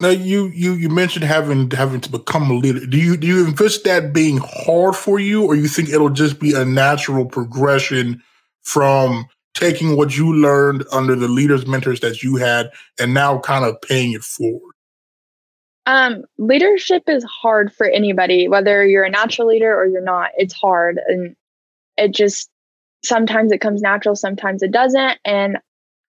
now 0.01 0.09
you 0.09 0.47
you 0.47 0.73
you 0.73 0.89
mentioned 0.89 1.23
having 1.23 1.69
having 1.71 2.01
to 2.01 2.11
become 2.11 2.49
a 2.49 2.53
leader 2.53 2.85
do 2.85 2.97
you 2.97 3.15
do 3.15 3.27
you 3.27 3.45
envision 3.45 3.81
that 3.85 4.13
being 4.13 4.39
hard 4.43 4.95
for 4.95 5.19
you 5.19 5.45
or 5.45 5.55
you 5.55 5.67
think 5.67 5.89
it'll 5.89 6.09
just 6.09 6.39
be 6.39 6.53
a 6.53 6.65
natural 6.65 7.25
progression 7.25 8.21
from 8.63 9.25
taking 9.53 9.95
what 9.95 10.17
you 10.17 10.33
learned 10.35 10.83
under 10.91 11.15
the 11.15 11.27
leaders, 11.27 11.67
mentors 11.67 11.99
that 12.01 12.23
you 12.23 12.35
had, 12.35 12.71
and 12.99 13.13
now 13.13 13.39
kind 13.39 13.65
of 13.65 13.79
paying 13.81 14.13
it 14.13 14.23
forward? 14.23 14.72
Um, 15.85 16.23
leadership 16.37 17.03
is 17.07 17.25
hard 17.25 17.73
for 17.73 17.85
anybody, 17.85 18.47
whether 18.47 18.85
you're 18.85 19.03
a 19.03 19.09
natural 19.09 19.49
leader 19.49 19.73
or 19.73 19.85
you're 19.85 20.01
not. 20.01 20.31
It's 20.37 20.53
hard, 20.53 20.99
and 21.07 21.35
it 21.97 22.13
just 22.13 22.49
sometimes 23.03 23.51
it 23.51 23.61
comes 23.61 23.81
natural, 23.81 24.15
sometimes 24.15 24.63
it 24.63 24.71
doesn't. 24.71 25.19
And 25.25 25.57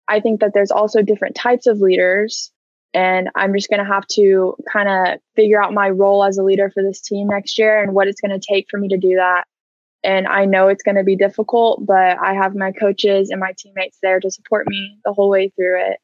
I 0.09 0.21
think 0.21 0.41
that 0.41 0.53
there's 0.55 0.71
also 0.71 1.03
different 1.03 1.35
types 1.35 1.67
of 1.67 1.79
leaders. 1.79 2.51
And 2.93 3.29
I'm 3.35 3.53
just 3.53 3.69
going 3.69 3.85
to 3.85 3.93
have 3.93 4.07
to 4.13 4.55
kind 4.73 4.89
of 4.89 5.21
figure 5.35 5.61
out 5.61 5.75
my 5.75 5.91
role 5.91 6.23
as 6.23 6.39
a 6.39 6.45
leader 6.45 6.71
for 6.71 6.83
this 6.83 7.01
team 7.01 7.27
next 7.27 7.59
year 7.59 7.83
and 7.83 7.93
what 7.93 8.07
it's 8.07 8.21
going 8.21 8.39
to 8.39 8.47
take 8.47 8.67
for 8.71 8.79
me 8.79 8.89
to 8.89 8.97
do 8.97 9.17
that. 9.17 9.45
And 10.05 10.29
I 10.29 10.45
know 10.45 10.69
it's 10.69 10.83
going 10.83 10.97
to 10.97 11.03
be 11.03 11.17
difficult, 11.17 11.85
but 11.85 12.19
I 12.19 12.35
have 12.35 12.55
my 12.55 12.71
coaches 12.71 13.31
and 13.31 13.41
my 13.41 13.53
teammates 13.59 13.99
there 14.03 14.21
to 14.21 14.31
support 14.31 14.69
me 14.69 14.99
the 15.05 15.13
whole 15.13 15.31
way 15.31 15.49
through 15.57 15.81
it. 15.81 15.97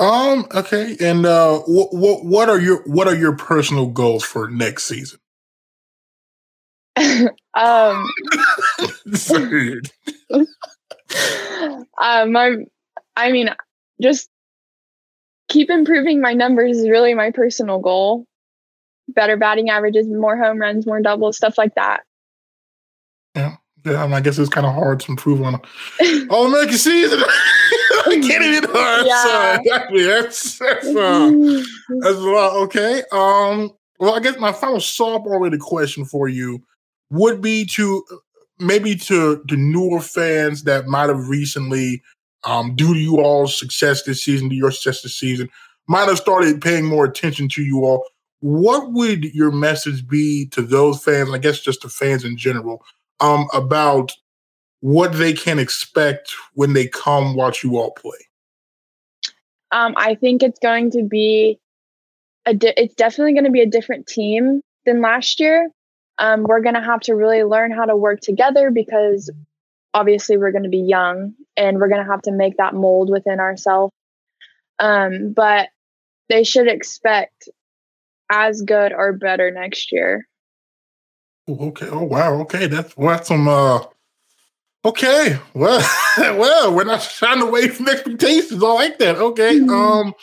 Um. 0.00 0.46
Okay. 0.54 0.96
And 0.98 1.26
uh, 1.26 1.58
what 1.66 1.92
what 1.92 2.24
what 2.24 2.48
are 2.48 2.58
your 2.58 2.82
what 2.84 3.06
are 3.06 3.14
your 3.14 3.36
personal 3.36 3.86
goals 3.86 4.24
for 4.24 4.48
next 4.48 4.84
season? 4.84 5.20
um. 6.96 7.28
um. 12.00 12.32
My, 12.32 12.56
I 13.14 13.32
mean, 13.32 13.50
just 14.00 14.30
keep 15.48 15.68
improving 15.68 16.20
my 16.22 16.32
numbers 16.32 16.78
is 16.78 16.88
really 16.88 17.12
my 17.12 17.30
personal 17.32 17.80
goal. 17.80 18.24
Better 19.08 19.36
batting 19.36 19.68
averages, 19.68 20.06
more 20.06 20.38
home 20.38 20.58
runs, 20.58 20.86
more 20.86 21.02
doubles, 21.02 21.36
stuff 21.36 21.58
like 21.58 21.74
that. 21.74 22.04
Yeah. 23.34 23.56
Yeah, 23.84 24.02
I, 24.02 24.06
mean, 24.06 24.14
I 24.14 24.20
guess 24.20 24.38
it's 24.38 24.50
kind 24.50 24.66
of 24.66 24.74
hard 24.74 25.00
to 25.00 25.10
improve 25.10 25.40
on 25.42 25.60
all 26.28 26.46
American 26.46 26.76
season. 26.76 27.22
I 28.24 28.28
can't 28.28 28.44
even 28.44 28.70
hard. 28.70 29.06
Yeah. 29.06 29.22
So 29.22 29.60
exactly. 29.60 30.02
That's 30.04 30.58
that's, 30.58 30.86
uh, 30.86 31.30
that's 32.00 32.16
a 32.16 32.20
lot. 32.20 32.56
Okay. 32.64 33.02
Um. 33.12 33.72
Well, 33.98 34.14
I 34.14 34.20
guess 34.20 34.38
my 34.38 34.52
final 34.52 34.78
softball 34.78 35.32
related 35.32 35.60
question 35.60 36.04
for 36.04 36.28
you 36.28 36.62
would 37.10 37.42
be 37.42 37.66
to 37.66 38.02
maybe 38.58 38.94
to 38.94 39.42
the 39.46 39.56
newer 39.56 40.00
fans 40.00 40.62
that 40.64 40.86
might 40.86 41.08
have 41.08 41.28
recently, 41.28 42.02
um, 42.44 42.74
due 42.76 42.94
to 42.94 43.00
you 43.00 43.20
all's 43.20 43.58
success 43.58 44.02
this 44.04 44.24
season, 44.24 44.48
to 44.48 44.54
your 44.54 44.70
success 44.70 45.02
this 45.02 45.16
season, 45.16 45.48
might 45.86 46.08
have 46.08 46.18
started 46.18 46.62
paying 46.62 46.86
more 46.86 47.04
attention 47.04 47.48
to 47.50 47.62
you 47.62 47.84
all. 47.84 48.04
What 48.40 48.92
would 48.92 49.24
your 49.34 49.50
message 49.50 50.08
be 50.08 50.46
to 50.52 50.62
those 50.62 51.02
fans? 51.02 51.30
I 51.30 51.38
guess 51.38 51.60
just 51.60 51.82
to 51.82 51.90
fans 51.90 52.24
in 52.24 52.38
general, 52.38 52.82
um, 53.20 53.48
about 53.52 54.12
what 54.80 55.12
they 55.12 55.32
can 55.32 55.58
expect 55.58 56.34
when 56.54 56.72
they 56.72 56.88
come 56.88 57.34
watch 57.34 57.62
you 57.62 57.78
all 57.78 57.92
play? 57.92 58.18
Um, 59.72 59.94
I 59.96 60.14
think 60.14 60.42
it's 60.42 60.58
going 60.58 60.90
to 60.92 61.02
be 61.02 61.58
a. 62.46 62.54
Di- 62.54 62.74
it's 62.76 62.94
definitely 62.94 63.34
going 63.34 63.44
to 63.44 63.50
be 63.50 63.60
a 63.60 63.66
different 63.66 64.06
team 64.06 64.62
than 64.84 65.00
last 65.00 65.38
year. 65.38 65.70
Um, 66.18 66.42
we're 66.42 66.60
going 66.60 66.74
to 66.74 66.82
have 66.82 67.00
to 67.00 67.14
really 67.14 67.44
learn 67.44 67.70
how 67.70 67.84
to 67.84 67.96
work 67.96 68.20
together 68.20 68.70
because 68.70 69.30
obviously 69.94 70.36
we're 70.36 70.52
going 70.52 70.64
to 70.64 70.70
be 70.70 70.78
young 70.78 71.34
and 71.56 71.78
we're 71.78 71.88
going 71.88 72.04
to 72.04 72.10
have 72.10 72.22
to 72.22 72.32
make 72.32 72.56
that 72.56 72.74
mold 72.74 73.10
within 73.10 73.40
ourselves. 73.40 73.92
Um, 74.78 75.32
but 75.32 75.68
they 76.28 76.44
should 76.44 76.68
expect 76.68 77.48
as 78.30 78.62
good 78.62 78.92
or 78.92 79.12
better 79.12 79.50
next 79.50 79.92
year. 79.92 80.26
Okay. 81.48 81.88
Oh 81.88 82.04
wow. 82.04 82.40
Okay, 82.42 82.66
that's 82.66 82.96
well, 82.96 83.16
that's 83.16 83.28
some. 83.28 83.48
uh 83.48 83.80
Okay. 84.84 85.38
Well, 85.54 85.86
well, 86.18 86.74
we're 86.74 86.84
not 86.84 87.02
shying 87.02 87.42
away 87.42 87.68
from 87.68 87.88
expectations. 87.88 88.62
I 88.62 88.72
like 88.72 88.98
that. 88.98 89.16
Okay. 89.16 89.58
Mm-hmm. 89.58 89.70
Um. 89.70 90.14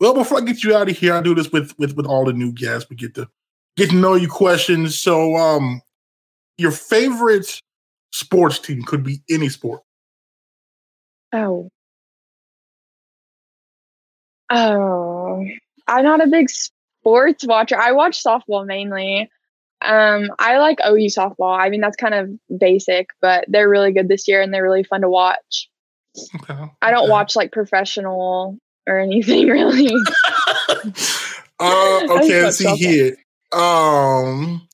Well, 0.00 0.14
before 0.14 0.38
I 0.38 0.42
get 0.42 0.62
you 0.62 0.76
out 0.76 0.88
of 0.88 0.96
here, 0.96 1.14
I 1.14 1.20
do 1.20 1.34
this 1.34 1.50
with 1.50 1.76
with 1.78 1.96
with 1.96 2.06
all 2.06 2.24
the 2.24 2.32
new 2.32 2.52
guests. 2.52 2.88
We 2.88 2.96
get 2.96 3.14
to 3.16 3.28
get 3.76 3.90
to 3.90 3.96
know 3.96 4.14
you 4.14 4.28
questions. 4.28 4.98
So, 4.98 5.34
um, 5.36 5.82
your 6.56 6.70
favorite 6.70 7.60
sports 8.12 8.58
team 8.58 8.82
could 8.82 9.02
be 9.02 9.20
any 9.28 9.48
sport. 9.48 9.82
Oh. 11.32 11.68
Oh, 14.50 15.46
I'm 15.86 16.04
not 16.04 16.24
a 16.24 16.26
big 16.26 16.48
sports 16.48 17.46
watcher. 17.46 17.78
I 17.78 17.92
watch 17.92 18.22
softball 18.22 18.64
mainly. 18.64 19.30
Um, 19.80 20.30
I 20.38 20.58
like 20.58 20.78
OU 20.84 21.06
softball. 21.06 21.56
I 21.58 21.68
mean, 21.68 21.80
that's 21.80 21.96
kind 21.96 22.14
of 22.14 22.30
basic, 22.58 23.08
but 23.20 23.44
they're 23.48 23.68
really 23.68 23.92
good 23.92 24.08
this 24.08 24.26
year 24.26 24.42
and 24.42 24.52
they're 24.52 24.62
really 24.62 24.84
fun 24.84 25.02
to 25.02 25.08
watch. 25.08 25.68
Okay. 26.42 26.58
I 26.82 26.90
don't 26.90 27.04
okay. 27.04 27.10
watch 27.10 27.36
like 27.36 27.52
professional 27.52 28.58
or 28.88 28.98
anything 28.98 29.46
really. 29.48 29.88
uh, 31.60 32.00
okay, 32.10 32.42
let's 32.42 32.58
see 32.58 32.64
softball. 32.64 32.76
here. 32.76 33.16
Um, 33.52 34.68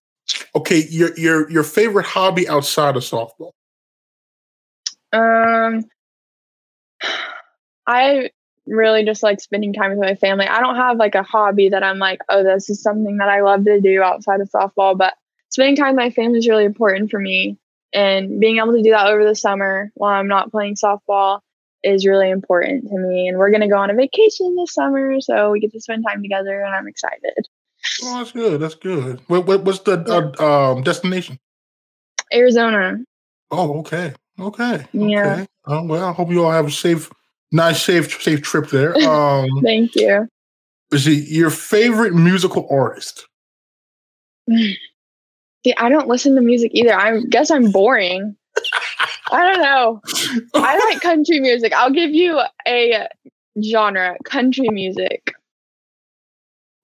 okay, 0.54 0.84
your 0.88 1.16
your 1.18 1.50
your 1.50 1.62
favorite 1.62 2.06
hobby 2.06 2.48
outside 2.48 2.96
of 2.96 3.02
softball? 3.02 3.50
Um, 5.12 5.84
I 7.86 8.30
really 8.66 9.04
just 9.04 9.22
like 9.22 9.40
spending 9.40 9.72
time 9.72 9.90
with 9.90 10.00
my 10.00 10.14
family. 10.14 10.46
I 10.46 10.60
don't 10.60 10.76
have 10.76 10.96
like 10.96 11.14
a 11.14 11.22
hobby 11.22 11.68
that 11.70 11.82
I'm 11.82 11.98
like, 11.98 12.20
oh, 12.28 12.42
this 12.42 12.70
is 12.70 12.82
something 12.82 13.18
that 13.18 13.28
I 13.28 13.42
love 13.42 13.64
to 13.64 13.80
do 13.80 14.02
outside 14.02 14.40
of 14.40 14.50
softball, 14.50 14.96
but 14.96 15.14
spending 15.50 15.76
time 15.76 15.96
with 15.96 16.04
my 16.04 16.10
family 16.10 16.38
is 16.38 16.48
really 16.48 16.64
important 16.64 17.10
for 17.10 17.20
me. 17.20 17.58
And 17.92 18.40
being 18.40 18.58
able 18.58 18.72
to 18.72 18.82
do 18.82 18.90
that 18.90 19.06
over 19.06 19.24
the 19.24 19.36
summer 19.36 19.90
while 19.94 20.12
I'm 20.12 20.26
not 20.26 20.50
playing 20.50 20.74
softball 20.74 21.40
is 21.84 22.06
really 22.06 22.30
important 22.30 22.88
to 22.88 22.98
me. 22.98 23.28
And 23.28 23.38
we're 23.38 23.50
going 23.50 23.60
to 23.60 23.68
go 23.68 23.76
on 23.78 23.90
a 23.90 23.94
vacation 23.94 24.56
this 24.56 24.74
summer, 24.74 25.20
so 25.20 25.52
we 25.52 25.60
get 25.60 25.72
to 25.72 25.80
spend 25.80 26.04
time 26.06 26.22
together, 26.22 26.60
and 26.62 26.74
I'm 26.74 26.88
excited. 26.88 27.46
Oh, 28.02 28.18
that's 28.18 28.32
good. 28.32 28.60
That's 28.60 28.74
good. 28.74 29.20
What, 29.28 29.46
what 29.46 29.62
what's 29.62 29.80
the 29.80 30.32
uh, 30.40 30.72
um, 30.72 30.82
destination? 30.82 31.38
Arizona. 32.32 32.96
Oh, 33.50 33.78
okay. 33.80 34.14
Okay. 34.40 34.86
Yeah. 34.92 35.34
Okay. 35.34 35.46
Oh, 35.66 35.84
well, 35.84 36.08
I 36.08 36.12
hope 36.12 36.30
you 36.30 36.44
all 36.44 36.50
have 36.50 36.66
a 36.66 36.70
safe 36.70 37.10
Nice, 37.54 37.84
safe, 37.84 38.20
safe 38.20 38.42
trip 38.42 38.68
there. 38.70 38.94
Um, 39.04 39.48
Thank 39.62 39.94
you. 39.94 40.26
Is 40.90 41.04
he 41.04 41.14
your 41.14 41.50
favorite 41.50 42.12
musical 42.12 42.66
artist? 42.68 43.28
See, 44.50 44.76
I 45.76 45.88
don't 45.88 46.08
listen 46.08 46.34
to 46.34 46.40
music 46.40 46.72
either. 46.74 46.92
I 46.92 47.20
guess 47.30 47.52
I'm 47.52 47.70
boring. 47.70 48.36
I 49.30 49.52
don't 49.52 49.62
know. 49.62 50.00
I 50.54 50.78
like 50.90 51.00
country 51.00 51.38
music. 51.38 51.72
I'll 51.72 51.92
give 51.92 52.10
you 52.10 52.40
a 52.66 53.06
genre: 53.62 54.16
country 54.24 54.68
music. 54.68 55.32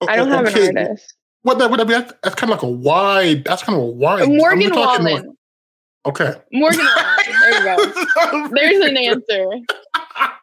I 0.07 0.15
don't 0.15 0.29
have 0.29 0.47
okay. 0.47 0.69
an 0.69 0.77
artist. 0.77 1.13
What 1.43 1.59
that 1.59 1.69
would 1.69 1.85
be? 1.85 1.93
That's, 1.93 2.13
that's 2.23 2.35
kind 2.35 2.51
of 2.51 2.57
like 2.57 2.63
a 2.63 2.69
wide. 2.69 3.43
That's 3.43 3.61
kind 3.61 3.77
of 3.77 3.83
a 3.83 3.87
wide. 3.87 4.29
Morgan 4.29 4.73
Wallen. 4.73 5.03
Like, 5.03 5.25
okay. 6.07 6.33
Morgan 6.53 6.79
Wallen. 6.95 7.15
There 7.41 7.57
you 7.57 7.63
go. 8.31 8.47
There's 8.53 8.85
an 8.85 8.97
answer. 8.97 9.45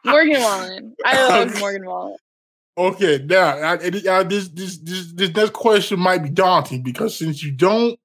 Morgan 0.05 0.41
Wallen. 0.41 0.97
I 1.05 1.29
love 1.29 1.59
Morgan 1.59 1.87
Wallen. 1.87 2.17
Okay, 2.77 3.21
now 3.25 3.57
I, 3.57 3.73
I, 3.73 3.75
uh, 4.09 4.23
this, 4.23 4.49
this 4.51 4.79
this 4.79 5.13
this 5.13 5.35
next 5.35 5.53
question 5.53 5.99
might 5.99 6.23
be 6.23 6.29
daunting 6.31 6.83
because 6.83 7.19
since 7.19 7.43
you 7.43 7.51
don't 7.51 7.99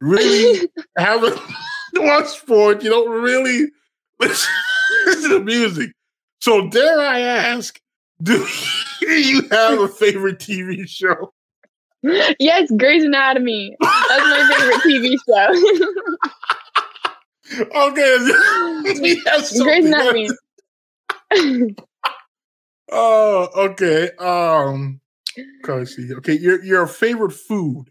really 0.00 0.68
have 0.96 1.24
a 1.24 1.36
watch 1.94 2.26
sport, 2.26 2.84
you 2.84 2.90
don't 2.90 3.10
really 3.10 3.68
listen, 4.20 4.54
listen 5.06 5.30
to 5.30 5.40
music. 5.40 5.90
So 6.40 6.68
dare 6.68 7.00
I 7.00 7.20
ask, 7.20 7.80
do 8.22 8.46
you 9.00 9.42
have 9.50 9.80
a 9.80 9.88
favorite 9.88 10.38
TV 10.38 10.88
show? 10.88 11.32
Yes, 12.38 12.70
Grey's 12.76 13.02
Anatomy. 13.02 13.76
That's 13.80 14.22
my 14.22 14.54
favorite 14.56 14.82
TV 14.84 15.16
show. 15.26 15.48
okay, 17.74 18.18
Grey's 19.64 19.86
Anatomy 19.86 20.28
oh, 22.90 23.48
okay. 23.56 24.10
Um, 24.18 25.00
see. 25.84 26.14
Okay, 26.14 26.34
your 26.34 26.62
your 26.64 26.86
favorite 26.86 27.32
food? 27.32 27.90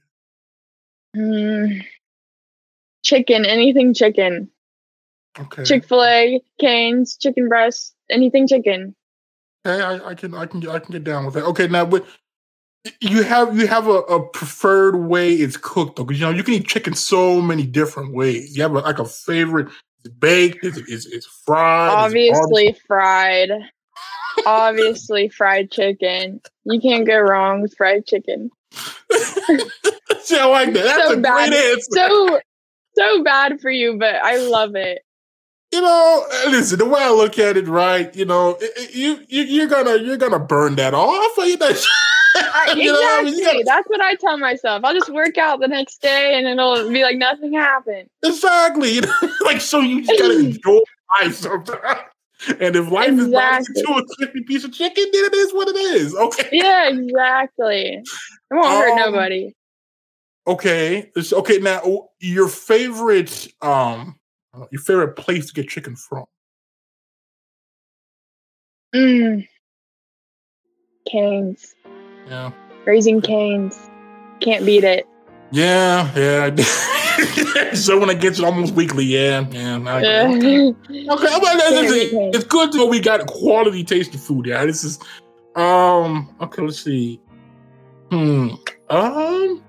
Mm, 1.16 1.84
chicken. 3.04 3.46
Anything 3.46 3.94
chicken. 3.94 4.50
Okay. 5.38 5.64
Chick 5.64 5.86
Fil 5.86 6.04
A, 6.04 6.42
Canes, 6.60 7.18
chicken 7.18 7.50
breast, 7.50 7.94
anything 8.10 8.48
chicken. 8.48 8.96
Okay, 9.66 9.84
I, 9.84 10.10
I, 10.10 10.16
can 10.16 10.34
I 10.34 10.46
can 10.46 10.68
I 10.68 10.80
can 10.80 10.94
get 10.94 11.04
down 11.04 11.26
with 11.26 11.34
that. 11.34 11.44
Okay, 11.46 11.68
now 11.68 11.86
but 11.86 12.06
you 13.02 13.24
have 13.24 13.58
you 13.58 13.68
have 13.68 13.88
a, 13.88 14.00
a 14.02 14.28
preferred 14.30 14.96
way 14.96 15.34
it's 15.34 15.58
cooked 15.58 15.98
though, 15.98 16.04
because 16.04 16.20
you 16.20 16.26
know 16.26 16.32
you 16.32 16.44
can 16.44 16.54
eat 16.54 16.68
chicken 16.68 16.94
so 16.94 17.42
many 17.42 17.66
different 17.66 18.14
ways. 18.14 18.56
You 18.56 18.64
have 18.64 18.74
a, 18.74 18.80
like 18.80 19.00
a 19.00 19.06
favorite 19.06 19.68
it's 20.06 20.14
baked. 20.14 20.64
It's, 20.64 20.78
it's, 20.78 21.06
it's 21.08 21.26
fried. 21.46 21.90
Obviously 21.92 22.68
it's 22.68 22.80
fried. 22.82 23.50
Obviously 24.46 25.30
fried 25.30 25.72
chicken. 25.72 26.42
You 26.66 26.80
can't 26.80 27.08
go 27.08 27.20
wrong 27.20 27.62
with 27.62 27.76
fried 27.76 28.06
chicken. 28.06 28.52
See, 30.22 30.38
I 30.38 30.46
like 30.46 30.74
that. 30.74 30.84
That's 30.84 31.08
so 31.08 31.14
a 31.14 31.18
bad. 31.18 31.50
great 31.50 31.72
answer. 31.72 31.88
So 31.92 32.40
so 32.96 33.24
bad 33.24 33.60
for 33.60 33.72
you, 33.72 33.98
but 33.98 34.16
I 34.16 34.38
love 34.38 34.76
it. 34.76 35.02
you 35.72 35.82
know, 35.82 36.26
uh, 36.32 36.50
listen. 36.50 36.80
The 36.80 36.86
way 36.86 37.02
I 37.02 37.12
look 37.12 37.40
at 37.40 37.58
it, 37.58 37.68
right? 37.68 38.14
You 38.16 38.26
know, 38.26 38.58
you, 38.92 39.20
you 39.28 39.44
you're 39.44 39.68
gonna 39.68 39.98
you're 39.98 40.18
gonna 40.18 40.40
burn 40.40 40.76
that 40.76 40.94
off. 40.94 41.38
You 41.38 41.58
know, 41.58 41.72
exactly. 42.36 42.84
You 42.84 42.94
know 42.94 43.00
I 43.02 43.24
mean? 43.24 43.44
gotta, 43.44 43.64
That's 43.66 43.88
what 43.88 44.02
I 44.02 44.16
tell 44.16 44.38
myself. 44.38 44.84
I'll 44.84 44.94
just 44.94 45.10
work 45.10 45.38
out 45.38 45.60
the 45.60 45.68
next 45.68 46.02
day, 46.02 46.38
and 46.38 46.48
it'll 46.48 46.90
be 46.90 47.04
like 47.04 47.18
nothing 47.18 47.54
happened. 47.54 48.10
Exactly. 48.24 49.02
Like 49.44 49.62
so 49.62 49.80
you 49.80 50.04
just 50.04 50.20
gotta 50.20 50.40
enjoy 50.40 50.80
life 51.22 51.36
sometimes. 51.36 52.00
And 52.60 52.76
if 52.76 52.92
life 52.92 53.10
exactly. 53.10 53.26
is 53.26 53.32
biting 53.32 53.86
to 53.86 53.94
a 53.94 54.16
crispy 54.16 54.44
piece 54.44 54.64
of 54.64 54.74
chicken, 54.74 55.06
then 55.14 55.26
it 55.26 55.34
is 55.36 55.54
what 55.54 55.68
it 55.68 55.76
is. 55.76 56.16
Okay. 56.16 56.50
Yeah, 56.52 56.90
exactly. 56.90 58.02
It 58.02 58.04
won't 58.52 58.68
um, 58.68 58.78
hurt 58.78 58.96
nobody. 58.98 59.56
Okay. 60.48 61.12
It's, 61.16 61.32
okay. 61.32 61.60
Now, 61.60 62.10
your 62.20 62.48
favorite, 62.48 63.48
um, 63.62 64.20
your 64.72 64.82
favorite 64.82 65.16
place 65.16 65.48
to 65.48 65.54
get 65.54 65.70
chicken 65.70 65.96
from? 65.96 66.26
Mm. 68.94 69.48
Canes. 71.10 71.74
Yeah. 72.28 72.52
Raising 72.86 73.22
Canes. 73.22 73.90
Can't 74.40 74.66
beat 74.66 74.84
it. 74.84 75.08
Yeah, 75.52 76.12
yeah. 76.16 76.56
Someone 77.74 78.10
that 78.10 78.20
gets 78.20 78.40
it 78.40 78.46
almost 78.46 78.74
weekly. 78.74 79.06
Yeah, 79.06 79.46
yeah. 79.52 79.78
okay, 79.78 80.70
okay. 80.70 80.74
Well, 81.08 81.14
it's, 81.14 82.36
it's 82.36 82.44
good 82.46 82.74
know 82.74 82.88
we 82.88 83.00
got 83.00 83.26
quality 83.28 83.84
tasty 83.84 84.18
food. 84.18 84.46
Yeah, 84.48 84.66
this 84.66 84.84
is. 84.84 85.00
Um. 85.56 86.36
Okay, 86.42 86.62
let's 86.62 86.82
see. 86.82 87.22
Hmm. 88.12 88.50
Um. 88.90 89.64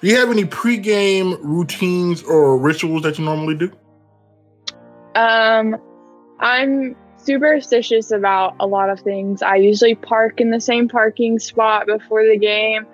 Do 0.00 0.08
you 0.08 0.16
have 0.16 0.30
any 0.30 0.44
pregame 0.44 1.38
routines 1.42 2.22
or 2.22 2.58
rituals 2.58 3.02
that 3.02 3.18
you 3.18 3.24
normally 3.24 3.54
do? 3.54 3.72
Um, 5.14 5.76
I'm 6.40 6.94
superstitious 7.26 8.12
about 8.12 8.54
a 8.60 8.66
lot 8.66 8.88
of 8.88 9.00
things. 9.00 9.42
I 9.42 9.56
usually 9.56 9.94
park 9.94 10.40
in 10.40 10.50
the 10.50 10.60
same 10.60 10.88
parking 10.88 11.38
spot 11.38 11.86
before 11.86 12.24
the 12.24 12.38
game. 12.38 12.86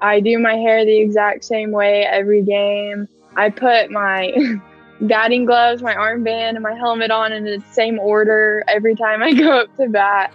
I 0.00 0.20
do 0.20 0.38
my 0.38 0.54
hair 0.54 0.84
the 0.84 0.98
exact 0.98 1.44
same 1.44 1.72
way 1.72 2.04
every 2.04 2.42
game. 2.42 3.08
I 3.36 3.50
put 3.50 3.90
my 3.90 4.32
batting 5.00 5.44
gloves, 5.44 5.82
my 5.82 5.94
armband, 5.94 6.50
and 6.50 6.62
my 6.62 6.74
helmet 6.74 7.10
on 7.10 7.32
in 7.32 7.44
the 7.44 7.62
same 7.72 7.98
order 7.98 8.64
every 8.68 8.94
time 8.94 9.22
I 9.22 9.32
go 9.34 9.50
up 9.60 9.76
to 9.76 9.88
bat. 9.88 10.32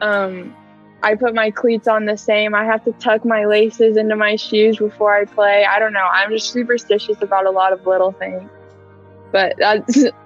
Um, 0.00 0.54
I 1.02 1.14
put 1.14 1.34
my 1.34 1.50
cleats 1.50 1.88
on 1.88 2.04
the 2.04 2.16
same. 2.16 2.54
I 2.54 2.64
have 2.64 2.84
to 2.84 2.92
tuck 2.92 3.24
my 3.24 3.46
laces 3.46 3.96
into 3.96 4.16
my 4.16 4.36
shoes 4.36 4.76
before 4.76 5.14
I 5.14 5.24
play. 5.24 5.64
I 5.64 5.78
don't 5.78 5.94
know. 5.94 6.06
I'm 6.12 6.30
just 6.30 6.52
superstitious 6.52 7.22
about 7.22 7.46
a 7.46 7.50
lot 7.50 7.72
of 7.72 7.86
little 7.86 8.12
things. 8.12 8.50
But 9.32 9.54
that's 9.58 10.04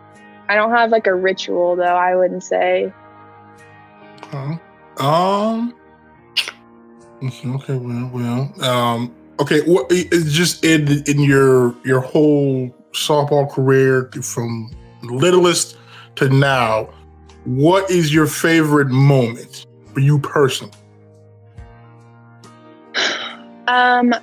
I 0.49 0.57
don't 0.57 0.71
have 0.71 0.91
like 0.91 1.07
a 1.07 1.15
ritual 1.15 1.77
though. 1.77 1.85
I 1.85 2.17
wouldn't 2.17 2.43
say. 2.43 2.93
Okay. 4.25 4.59
Um. 4.99 5.75
Okay. 7.23 7.77
Well. 7.77 8.11
Well. 8.13 8.65
Um. 8.65 9.15
Okay. 9.41 9.61
What 9.63 9.91
is 9.91 10.33
just 10.33 10.65
in 10.65 11.03
in 11.07 11.21
your 11.21 11.75
your 11.85 12.01
whole 12.01 12.75
softball 12.93 13.51
career 13.51 14.11
from 14.23 14.71
littlest 15.03 15.77
to 16.17 16.29
now? 16.29 16.91
What 17.45 17.91
is 17.91 18.13
your 18.13 18.27
favorite 18.27 18.89
moment 18.89 19.67
for 19.93 20.01
you 20.01 20.19
personally? 20.19 20.75
Um. 23.67 24.15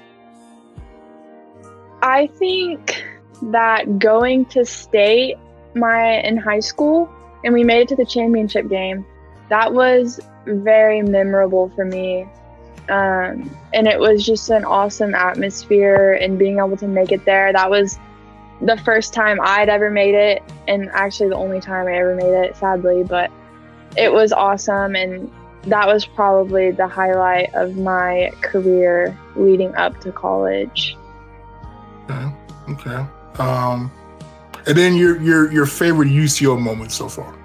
I 2.04 2.28
think 2.28 3.04
that 3.44 4.00
going 4.00 4.46
to 4.48 4.66
state 4.66 5.38
my 5.76 6.20
in 6.22 6.38
high 6.38 6.60
school 6.60 7.10
and 7.44 7.54
we 7.54 7.64
made 7.64 7.82
it 7.82 7.88
to 7.90 7.96
the 7.96 8.06
championship 8.06 8.70
game. 8.70 9.06
That 9.50 9.74
was 9.74 10.20
very 10.46 11.02
memorable 11.02 11.70
for 11.70 11.86
me. 11.86 12.28
Um, 12.90 13.56
and 13.74 13.88
it 13.88 14.00
was 14.00 14.26
just 14.26 14.50
an 14.50 14.66
awesome 14.66 15.16
atmosphere 15.16 16.14
and 16.14 16.38
being 16.38 16.58
able 16.58 16.78
to 16.78 16.88
make 16.88 17.12
it 17.12 17.24
there. 17.26 17.54
That 17.54 17.70
was 17.70 17.98
the 18.62 18.78
first 18.78 19.14
time 19.14 19.40
I'd 19.42 19.70
ever 19.70 19.90
made 19.90 20.14
it, 20.14 20.44
and 20.68 20.90
actually 20.90 21.30
the 21.30 21.36
only 21.36 21.62
time 21.62 21.88
I 21.88 21.94
ever 21.94 22.16
made 22.16 22.34
it, 22.34 22.56
sadly. 22.56 23.04
But 23.04 23.32
it 23.98 24.12
was 24.12 24.32
awesome, 24.32 24.96
and 24.96 25.32
that 25.64 25.88
was 25.88 26.06
probably 26.06 26.72
the 26.72 26.88
highlight 26.88 27.54
of 27.54 27.78
my 27.78 28.32
career 28.42 29.18
leading 29.36 29.76
up 29.76 30.00
to 30.02 30.12
college. 30.12 30.98
Okay. 32.10 32.36
Okay. 32.70 33.06
Um, 33.40 33.92
and 34.68 34.78
then 34.78 34.96
your 34.96 35.22
your 35.22 35.52
your 35.52 35.66
favorite 35.66 36.10
UCO 36.10 36.60
moment 36.60 36.92
so 36.92 37.08
far? 37.08 37.36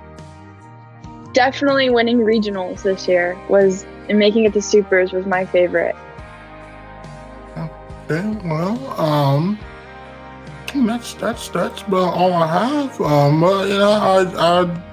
Definitely 1.33 1.91
winning 1.91 2.19
regionals 2.19 2.83
this 2.83 3.07
year 3.09 3.39
was 3.49 3.85
and 4.09 4.19
making 4.19 4.45
it 4.45 4.53
to 4.55 4.63
supers 4.63 5.13
was 5.13 5.27
my 5.27 5.45
favorite. 5.45 5.97
Okay, 8.09 8.39
well, 8.45 9.01
um, 9.01 9.59
that's 10.75 11.15
that's 11.15 11.49
that's 11.49 11.83
about 11.83 12.15
all 12.15 12.33
I 12.33 12.47
have. 12.47 13.01
Um, 13.01 13.43
uh, 13.43 13.65
you 13.65 13.79
know, 13.79 13.91
I 13.91 14.63
I 14.63 14.86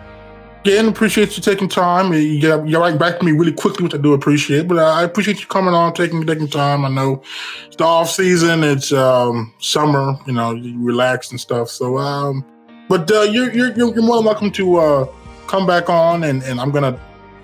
again 0.64 0.88
appreciate 0.88 1.36
you 1.36 1.44
taking 1.44 1.68
time. 1.68 2.14
You 2.14 2.40
get 2.40 2.68
you 2.68 2.80
right 2.80 2.98
back 2.98 3.20
to 3.20 3.26
me 3.26 3.34
really 3.34 3.52
quickly, 3.52 3.84
which 3.84 3.94
I 3.94 3.98
do 3.98 4.14
appreciate. 4.14 4.68
But 4.68 4.80
I 4.80 5.04
appreciate 5.04 5.42
you 5.42 5.48
coming 5.48 5.74
on, 5.74 5.94
taking 5.94 6.26
taking 6.26 6.48
time. 6.48 6.86
I 6.86 6.90
know 6.90 7.22
it's 7.68 7.76
the 7.76 7.84
off 7.84 8.10
season, 8.10 8.64
it's 8.64 8.94
um, 8.94 9.54
summer, 9.60 10.16
you 10.26 10.34
know, 10.34 10.54
you 10.54 10.82
relax 10.82 11.32
and 11.32 11.40
stuff. 11.40 11.70
So, 11.70 11.98
um, 11.98 12.46
but 12.88 13.12
uh, 13.12 13.22
you're, 13.22 13.54
you're 13.54 13.74
you're 13.74 14.02
more 14.02 14.18
than 14.18 14.26
welcome 14.26 14.52
to 14.52 14.78
uh, 14.78 15.08
come 15.48 15.68
back 15.68 15.90
on, 15.90 16.24
and 16.24 16.42
and 16.44 16.62
I'm 16.62 16.72
gonna 16.72 16.98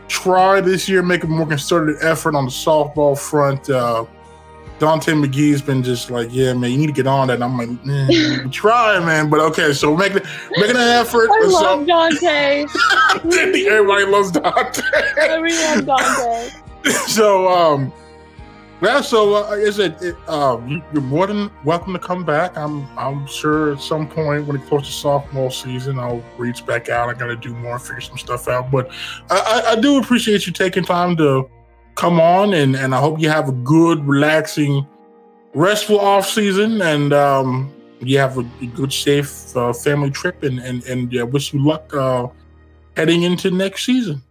try 0.07 0.61
this 0.61 0.87
year 0.87 1.03
make 1.03 1.23
a 1.23 1.27
more 1.27 1.45
concerted 1.45 1.97
effort 2.01 2.35
on 2.35 2.45
the 2.45 2.51
softball 2.51 3.19
front. 3.19 3.69
Uh, 3.69 4.05
Dante 4.79 5.11
McGee's 5.11 5.61
been 5.61 5.83
just 5.83 6.09
like, 6.09 6.29
yeah, 6.31 6.53
man, 6.53 6.71
you 6.71 6.77
need 6.77 6.87
to 6.87 6.93
get 6.93 7.05
on 7.05 7.27
that. 7.27 7.35
And 7.35 7.43
I'm 7.43 7.57
like, 7.57 7.67
mm, 7.67 8.51
try, 8.51 8.97
man. 8.99 9.29
But 9.29 9.41
okay, 9.41 9.73
so 9.73 9.95
making 9.95 10.21
making 10.51 10.77
an 10.77 10.81
effort. 10.81 11.29
I 11.29 11.41
so, 11.41 11.49
love 11.49 11.85
Dante. 11.85 12.65
Everybody 13.67 14.05
loves 14.05 14.31
Dante. 14.31 14.81
We 15.41 15.51
love 15.51 15.85
Dante. 15.85 16.49
so, 17.07 17.49
um, 17.49 17.91
yeah. 18.81 19.01
So, 19.01 19.35
uh, 19.35 19.49
like 19.49 19.67
I 19.67 19.69
said, 19.69 20.01
it, 20.01 20.15
um, 20.29 20.81
you're 20.93 21.01
more 21.01 21.27
than 21.27 21.51
welcome 21.65 21.91
to 21.91 21.99
come 21.99 22.23
back. 22.23 22.57
I'm 22.57 22.87
I'm 22.97 23.27
sure 23.27 23.73
at 23.73 23.81
some 23.81 24.07
point 24.07 24.47
when 24.47 24.55
it 24.55 24.69
comes 24.69 24.87
to 24.87 24.93
sophomore 24.93 25.51
season, 25.51 25.99
I'll 25.99 26.23
reach 26.37 26.65
back 26.65 26.87
out. 26.87 27.09
I 27.09 27.13
got 27.13 27.27
to 27.27 27.35
do 27.35 27.53
more, 27.55 27.79
figure 27.79 27.99
some 27.99 28.17
stuff 28.17 28.47
out. 28.47 28.71
But 28.71 28.91
I, 29.29 29.63
I, 29.67 29.71
I 29.71 29.75
do 29.75 29.99
appreciate 29.99 30.47
you 30.47 30.53
taking 30.53 30.85
time 30.85 31.17
to 31.17 31.49
come 31.99 32.21
on 32.21 32.53
and, 32.53 32.77
and 32.77 32.95
I 32.95 32.99
hope 32.99 33.19
you 33.19 33.29
have 33.29 33.49
a 33.49 33.51
good, 33.51 34.07
relaxing, 34.07 34.87
restful 35.53 35.99
off 35.99 36.25
season 36.25 36.81
and 36.81 37.11
um, 37.11 37.73
you 37.99 38.17
have 38.19 38.37
a, 38.37 38.49
a 38.61 38.67
good, 38.67 38.93
safe 38.93 39.55
uh, 39.57 39.73
family 39.73 40.09
trip 40.09 40.41
and 40.43 40.59
and 40.59 40.81
and 40.85 41.15
uh, 41.19 41.25
wish 41.25 41.53
you 41.53 41.63
luck 41.63 41.93
uh, 41.93 42.27
heading 42.95 43.23
into 43.23 43.51
next 43.51 43.85
season. 43.85 44.21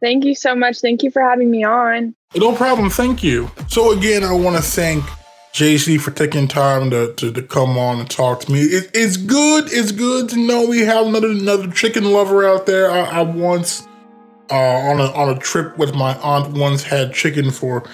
Thank 0.00 0.24
you 0.24 0.34
so 0.34 0.56
much. 0.56 0.80
Thank 0.80 1.04
you 1.04 1.12
for 1.12 1.22
having 1.22 1.48
me 1.48 1.62
on. 1.62 2.14
No 2.34 2.52
problem. 2.54 2.90
Thank 2.90 3.22
you. 3.22 3.50
So 3.68 3.92
again, 3.92 4.24
I 4.24 4.32
want 4.32 4.56
to 4.56 4.62
thank 4.62 5.04
Jacee 5.52 6.00
for 6.00 6.10
taking 6.10 6.48
time 6.48 6.90
to, 6.90 7.14
to, 7.14 7.32
to 7.32 7.42
come 7.42 7.78
on 7.78 8.00
and 8.00 8.10
talk 8.10 8.40
to 8.40 8.52
me. 8.52 8.62
It, 8.62 8.90
it's 8.92 9.16
good. 9.16 9.66
It's 9.68 9.92
good 9.92 10.28
to 10.30 10.36
know 10.36 10.66
we 10.66 10.80
have 10.80 11.06
another 11.06 11.30
another 11.30 11.70
chicken 11.70 12.04
lover 12.04 12.44
out 12.44 12.66
there. 12.66 12.90
I, 12.90 13.04
I 13.04 13.22
once 13.22 13.86
uh, 14.50 14.54
on 14.54 15.00
a 15.00 15.10
on 15.12 15.36
a 15.36 15.38
trip 15.38 15.76
with 15.78 15.94
my 15.94 16.16
aunt 16.18 16.56
once 16.56 16.82
had 16.82 17.12
chicken 17.12 17.50
for 17.50 17.88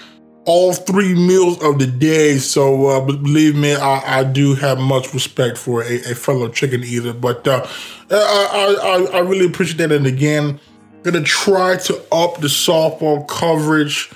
all 0.44 0.72
three 0.72 1.14
meals 1.14 1.62
of 1.62 1.78
the 1.78 1.86
day. 1.86 2.38
So 2.38 2.86
uh, 2.86 3.00
believe 3.00 3.54
me, 3.56 3.74
I, 3.74 4.20
I 4.20 4.24
do 4.24 4.54
have 4.54 4.78
much 4.78 5.14
respect 5.14 5.56
for 5.56 5.82
a, 5.82 5.96
a 6.10 6.14
fellow 6.14 6.48
chicken 6.48 6.82
eater. 6.84 7.12
But 7.12 7.46
uh, 7.46 7.66
I, 8.10 9.06
I 9.12 9.16
I 9.16 9.20
really 9.20 9.46
appreciate 9.46 9.78
that. 9.78 9.92
And 9.92 10.06
again, 10.06 10.58
gonna 11.02 11.22
try 11.22 11.76
to 11.76 11.94
up 12.12 12.40
the 12.40 12.48
softball 12.48 13.26
coverage. 13.28 14.10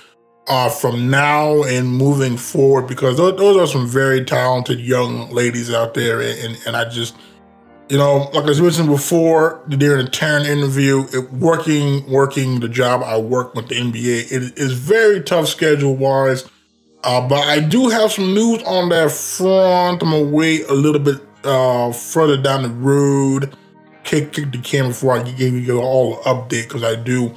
Uh, 0.48 0.68
from 0.68 1.10
now 1.10 1.64
and 1.64 1.88
moving 1.88 2.36
forward, 2.36 2.86
because 2.86 3.16
those, 3.16 3.36
those 3.36 3.56
are 3.56 3.66
some 3.66 3.84
very 3.84 4.24
talented 4.24 4.78
young 4.78 5.28
ladies 5.32 5.72
out 5.72 5.92
there, 5.94 6.20
and, 6.20 6.56
and 6.64 6.76
I 6.76 6.88
just 6.88 7.16
you 7.88 7.98
know, 7.98 8.30
like 8.32 8.44
I 8.44 8.60
mentioned 8.60 8.88
before 8.88 9.62
during 9.68 10.04
the 10.04 10.10
Taryn 10.10 10.44
interview, 10.44 11.06
it, 11.12 11.32
working 11.32 12.08
working 12.10 12.60
the 12.60 12.68
job 12.68 13.02
I 13.02 13.16
work 13.18 13.54
with 13.54 13.68
the 13.68 13.76
NBA, 13.76 14.32
it 14.32 14.58
is 14.58 14.72
very 14.72 15.22
tough 15.22 15.48
schedule 15.48 15.94
wise. 15.94 16.48
Uh, 17.04 17.26
but 17.28 17.46
I 17.46 17.60
do 17.60 17.88
have 17.88 18.10
some 18.10 18.34
news 18.34 18.62
on 18.64 18.88
that 18.88 19.12
front. 19.12 20.02
I'm 20.02 20.10
gonna 20.10 20.24
wait 20.24 20.68
a 20.68 20.74
little 20.74 21.00
bit 21.00 21.20
uh, 21.44 21.92
further 21.92 22.36
down 22.36 22.62
the 22.64 22.70
road. 22.70 23.56
Kick, 24.02 24.32
kick 24.32 24.52
the 24.52 24.58
camera 24.58 24.88
before 24.88 25.18
I 25.18 25.22
give 25.22 25.54
you 25.54 25.80
all 25.80 26.18
an 26.18 26.22
update 26.24 26.64
because 26.64 26.82
I 26.82 26.96
do 26.96 27.32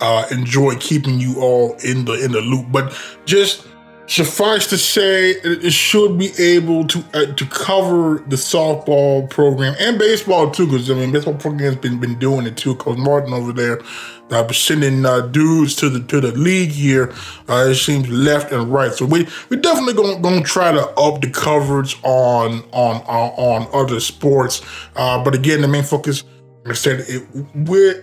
uh, 0.00 0.26
enjoy 0.30 0.76
keeping 0.76 1.18
you 1.18 1.40
all 1.40 1.74
in 1.84 2.04
the 2.04 2.22
in 2.22 2.32
the 2.32 2.42
loop. 2.42 2.66
But 2.70 2.94
just 3.24 3.66
suffice 4.08 4.66
to 4.68 4.78
say, 4.78 5.32
it 5.32 5.70
should 5.70 6.18
be 6.18 6.32
able 6.38 6.86
to 6.86 7.04
uh, 7.12 7.26
to 7.34 7.46
cover 7.46 8.24
the 8.26 8.36
softball 8.36 9.28
program 9.30 9.76
and 9.78 9.98
baseball 9.98 10.50
too. 10.50 10.66
Because 10.66 10.90
I 10.90 10.94
mean, 10.94 11.12
baseball 11.12 11.34
program's 11.34 11.76
been 11.76 12.00
been 12.00 12.18
doing 12.18 12.46
it 12.46 12.56
too. 12.56 12.74
Coach 12.76 12.98
Martin 12.98 13.32
over 13.32 13.52
there, 13.52 13.80
uh, 14.30 14.50
sending 14.52 15.04
uh, 15.04 15.20
dudes 15.20 15.76
to 15.76 15.88
the 15.88 16.00
to 16.08 16.20
the 16.20 16.32
league 16.32 16.70
here. 16.70 17.12
Uh, 17.48 17.68
it 17.68 17.74
seems 17.76 18.08
left 18.08 18.50
and 18.50 18.72
right. 18.72 18.92
So 18.92 19.04
we 19.04 19.28
we 19.50 19.58
definitely 19.58 19.94
gonna 19.94 20.20
gonna 20.20 20.42
try 20.42 20.72
to 20.72 20.88
up 20.98 21.20
the 21.20 21.30
coverage 21.30 21.98
on 22.02 22.62
on 22.72 23.02
on, 23.02 23.30
on 23.36 23.68
other 23.72 24.00
sports. 24.00 24.62
Uh, 24.96 25.22
but 25.22 25.34
again, 25.34 25.60
the 25.60 25.68
main 25.68 25.84
focus. 25.84 26.24
I 26.66 26.74
said 26.74 27.00
it 27.08 27.26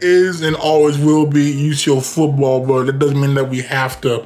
is 0.01 0.41
and 0.41 0.55
always 0.55 0.97
will 0.97 1.27
be 1.27 1.53
UCO 1.53 2.03
football, 2.03 2.65
but 2.65 2.89
it 2.89 2.97
doesn't 2.97 3.21
mean 3.21 3.35
that 3.35 3.47
we 3.47 3.61
have 3.61 4.01
to 4.01 4.25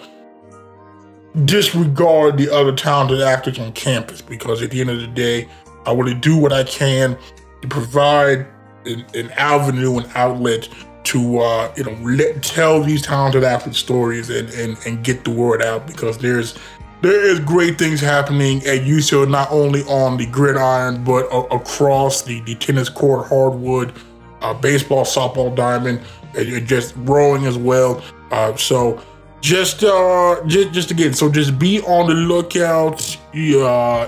disregard 1.46 2.38
the 2.38 2.54
other 2.54 2.74
talented 2.74 3.22
actors 3.22 3.60
on 3.60 3.72
campus 3.74 4.22
because 4.22 4.62
at 4.62 4.72
the 4.72 4.82
end 4.82 4.90
of 4.90 5.00
the 5.00 5.08
day, 5.08 5.48
I 5.86 5.92
want 5.92 6.10
to 6.10 6.16
do 6.16 6.38
what 6.38 6.54
I 6.54 6.64
can 6.64 7.18
to 7.62 7.68
provide 7.68 8.48
an, 8.86 9.06
an 9.14 9.32
avenue, 9.32 9.98
an 9.98 10.10
outlet 10.16 10.68
to 11.06 11.40
uh, 11.40 11.74
you 11.76 11.84
know 11.84 11.98
let 12.04 12.44
tell 12.44 12.84
these 12.84 13.02
talented 13.02 13.44
athlete 13.44 13.76
stories 13.76 14.30
and, 14.30 14.50
and 14.50 14.78
and 14.86 15.04
get 15.04 15.24
the 15.24 15.32
word 15.32 15.62
out 15.62 15.88
because 15.88 16.18
there's 16.18 16.58
there 17.02 17.22
is 17.26 17.40
great 17.40 17.78
things 17.78 18.02
happening 18.02 18.58
at 18.60 18.82
UCO 18.82 19.30
not 19.30 19.50
only 19.52 19.84
on 19.84 20.18
the 20.18 20.26
gridiron 20.26 21.04
but 21.04 21.26
a- 21.32 21.56
across 21.56 22.24
the, 22.24 22.42
the 22.42 22.56
tennis 22.56 22.90
court, 22.90 23.28
hardwood, 23.28 23.94
uh, 24.42 24.54
baseball, 24.54 25.06
softball, 25.06 25.56
diamond, 25.56 26.02
and 26.36 26.68
just 26.68 26.94
rowing 26.98 27.46
as 27.46 27.58
well. 27.58 28.04
Uh, 28.32 28.56
so 28.58 29.02
just 29.42 29.84
uh 29.84 30.42
just 30.48 30.72
just 30.72 30.92
again 30.92 31.14
so 31.14 31.30
just 31.30 31.58
be 31.58 31.82
on 31.84 32.08
the 32.08 32.14
lookout 32.14 33.18
uh 33.34 34.02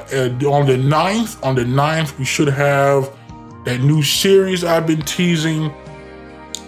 on 0.49 0.65
the 0.65 0.77
9th 0.77 1.43
on 1.43 1.55
the 1.55 1.63
9th 1.63 2.17
we 2.19 2.25
should 2.25 2.49
have 2.49 3.15
that 3.63 3.79
new 3.79 4.03
series 4.03 4.63
i've 4.63 4.85
been 4.85 5.01
teasing 5.01 5.73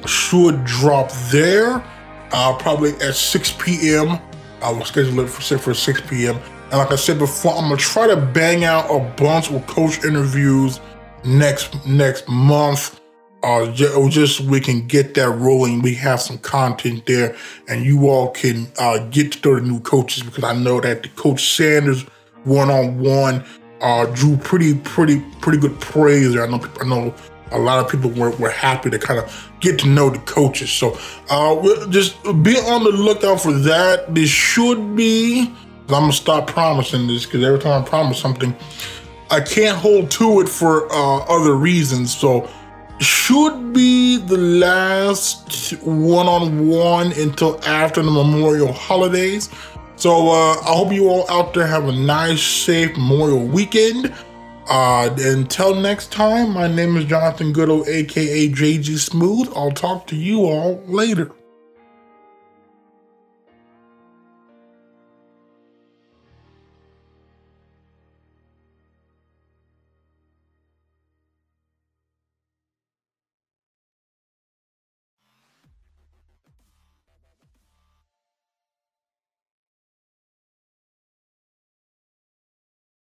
should 0.06 0.64
drop 0.66 1.10
there. 1.32 1.84
Uh 2.32 2.56
probably 2.58 2.92
at 3.02 3.16
6 3.16 3.54
p.m 3.60 4.20
i 4.62 4.72
will 4.72 4.86
schedule 4.86 5.20
it 5.20 5.30
for, 5.30 5.58
for 5.58 5.74
6 5.74 6.02
p.m 6.10 6.38
and 6.38 6.74
like 6.74 6.92
i 6.92 6.96
said 6.96 7.20
before 7.20 7.54
i'm 7.56 7.64
gonna 7.64 7.78
try 7.78 8.08
to 8.08 8.16
bang 8.16 8.64
out 8.64 8.90
a 8.90 9.00
bunch 9.22 9.52
of 9.52 9.66
coach 9.68 10.06
interviews 10.06 10.80
next 11.26 11.86
next 11.86 12.28
month 12.30 13.03
uh, 13.44 13.72
just, 13.74 14.42
we 14.42 14.60
can 14.60 14.88
get 14.88 15.14
that 15.16 15.30
rolling. 15.30 15.82
We 15.82 15.94
have 15.96 16.22
some 16.22 16.38
content 16.38 17.06
there, 17.06 17.36
and 17.68 17.84
you 17.84 18.08
all 18.08 18.32
can 18.32 18.68
uh, 18.80 19.00
get 19.10 19.34
to 19.34 19.56
the 19.56 19.62
new 19.62 19.80
coaches 19.82 20.24
because 20.24 20.44
I 20.44 20.54
know 20.54 20.80
that 20.80 21.04
the 21.04 21.10
Coach 21.10 21.56
Sanders 21.56 22.06
one 22.46 22.70
on 22.70 23.00
one 23.00 23.44
drew 24.14 24.38
pretty, 24.38 24.76
pretty, 24.76 25.22
pretty 25.42 25.60
good 25.60 25.80
praise. 25.80 26.36
I 26.38 26.48
know, 26.48 26.66
I 26.80 26.86
know 26.86 27.14
a 27.52 27.60
lot 27.60 27.84
of 27.84 27.92
people 27.92 28.10
were, 28.12 28.32
were 28.38 28.50
happy 28.50 28.90
to 28.90 28.98
kind 28.98 29.20
of 29.20 29.52
get 29.60 29.80
to 29.80 29.88
know 29.88 30.10
the 30.10 30.20
coaches. 30.20 30.72
So 30.72 30.98
uh, 31.30 31.58
we'll 31.62 31.90
just 31.90 32.22
be 32.24 32.58
on 32.58 32.84
the 32.84 32.92
lookout 32.92 33.42
for 33.42 33.52
that. 33.52 34.14
This 34.14 34.30
should 34.30 34.96
be. 34.96 35.54
I'm 35.90 36.04
gonna 36.04 36.14
stop 36.14 36.48
promising 36.48 37.08
this 37.08 37.26
because 37.26 37.44
every 37.44 37.60
time 37.60 37.84
I 37.84 37.86
promise 37.86 38.18
something, 38.18 38.56
I 39.30 39.42
can't 39.42 39.78
hold 39.78 40.10
to 40.12 40.40
it 40.42 40.48
for 40.48 40.92
uh, 40.92 41.18
other 41.26 41.56
reasons. 41.56 42.16
So 42.16 42.50
should 43.00 43.74
be 43.74 44.18
the 44.18 44.38
last 44.38 45.72
one-on-one 45.84 47.12
until 47.14 47.64
after 47.66 48.02
the 48.02 48.12
Memorial 48.12 48.72
holidays. 48.72 49.50
So 49.96 50.30
uh, 50.30 50.54
I 50.62 50.76
hope 50.76 50.92
you 50.92 51.08
all 51.08 51.30
out 51.30 51.54
there 51.54 51.68
have 51.68 51.88
a 51.88 51.92
nice, 51.92 52.42
safe 52.42 52.92
Memorial 52.98 53.46
weekend. 53.46 54.14
Uh, 54.70 55.14
until 55.20 55.76
next 55.76 56.12
time, 56.12 56.52
my 56.54 56.68
name 56.68 56.96
is 56.96 57.06
Jonathan 57.06 57.54
Goudeau, 57.54 57.86
aka 57.88 58.50
JG 58.50 58.98
Smooth. 58.98 59.52
I'll 59.56 59.72
talk 59.72 60.08
to 60.08 60.16
you 60.16 60.46
all 60.46 60.82
later. 60.88 61.32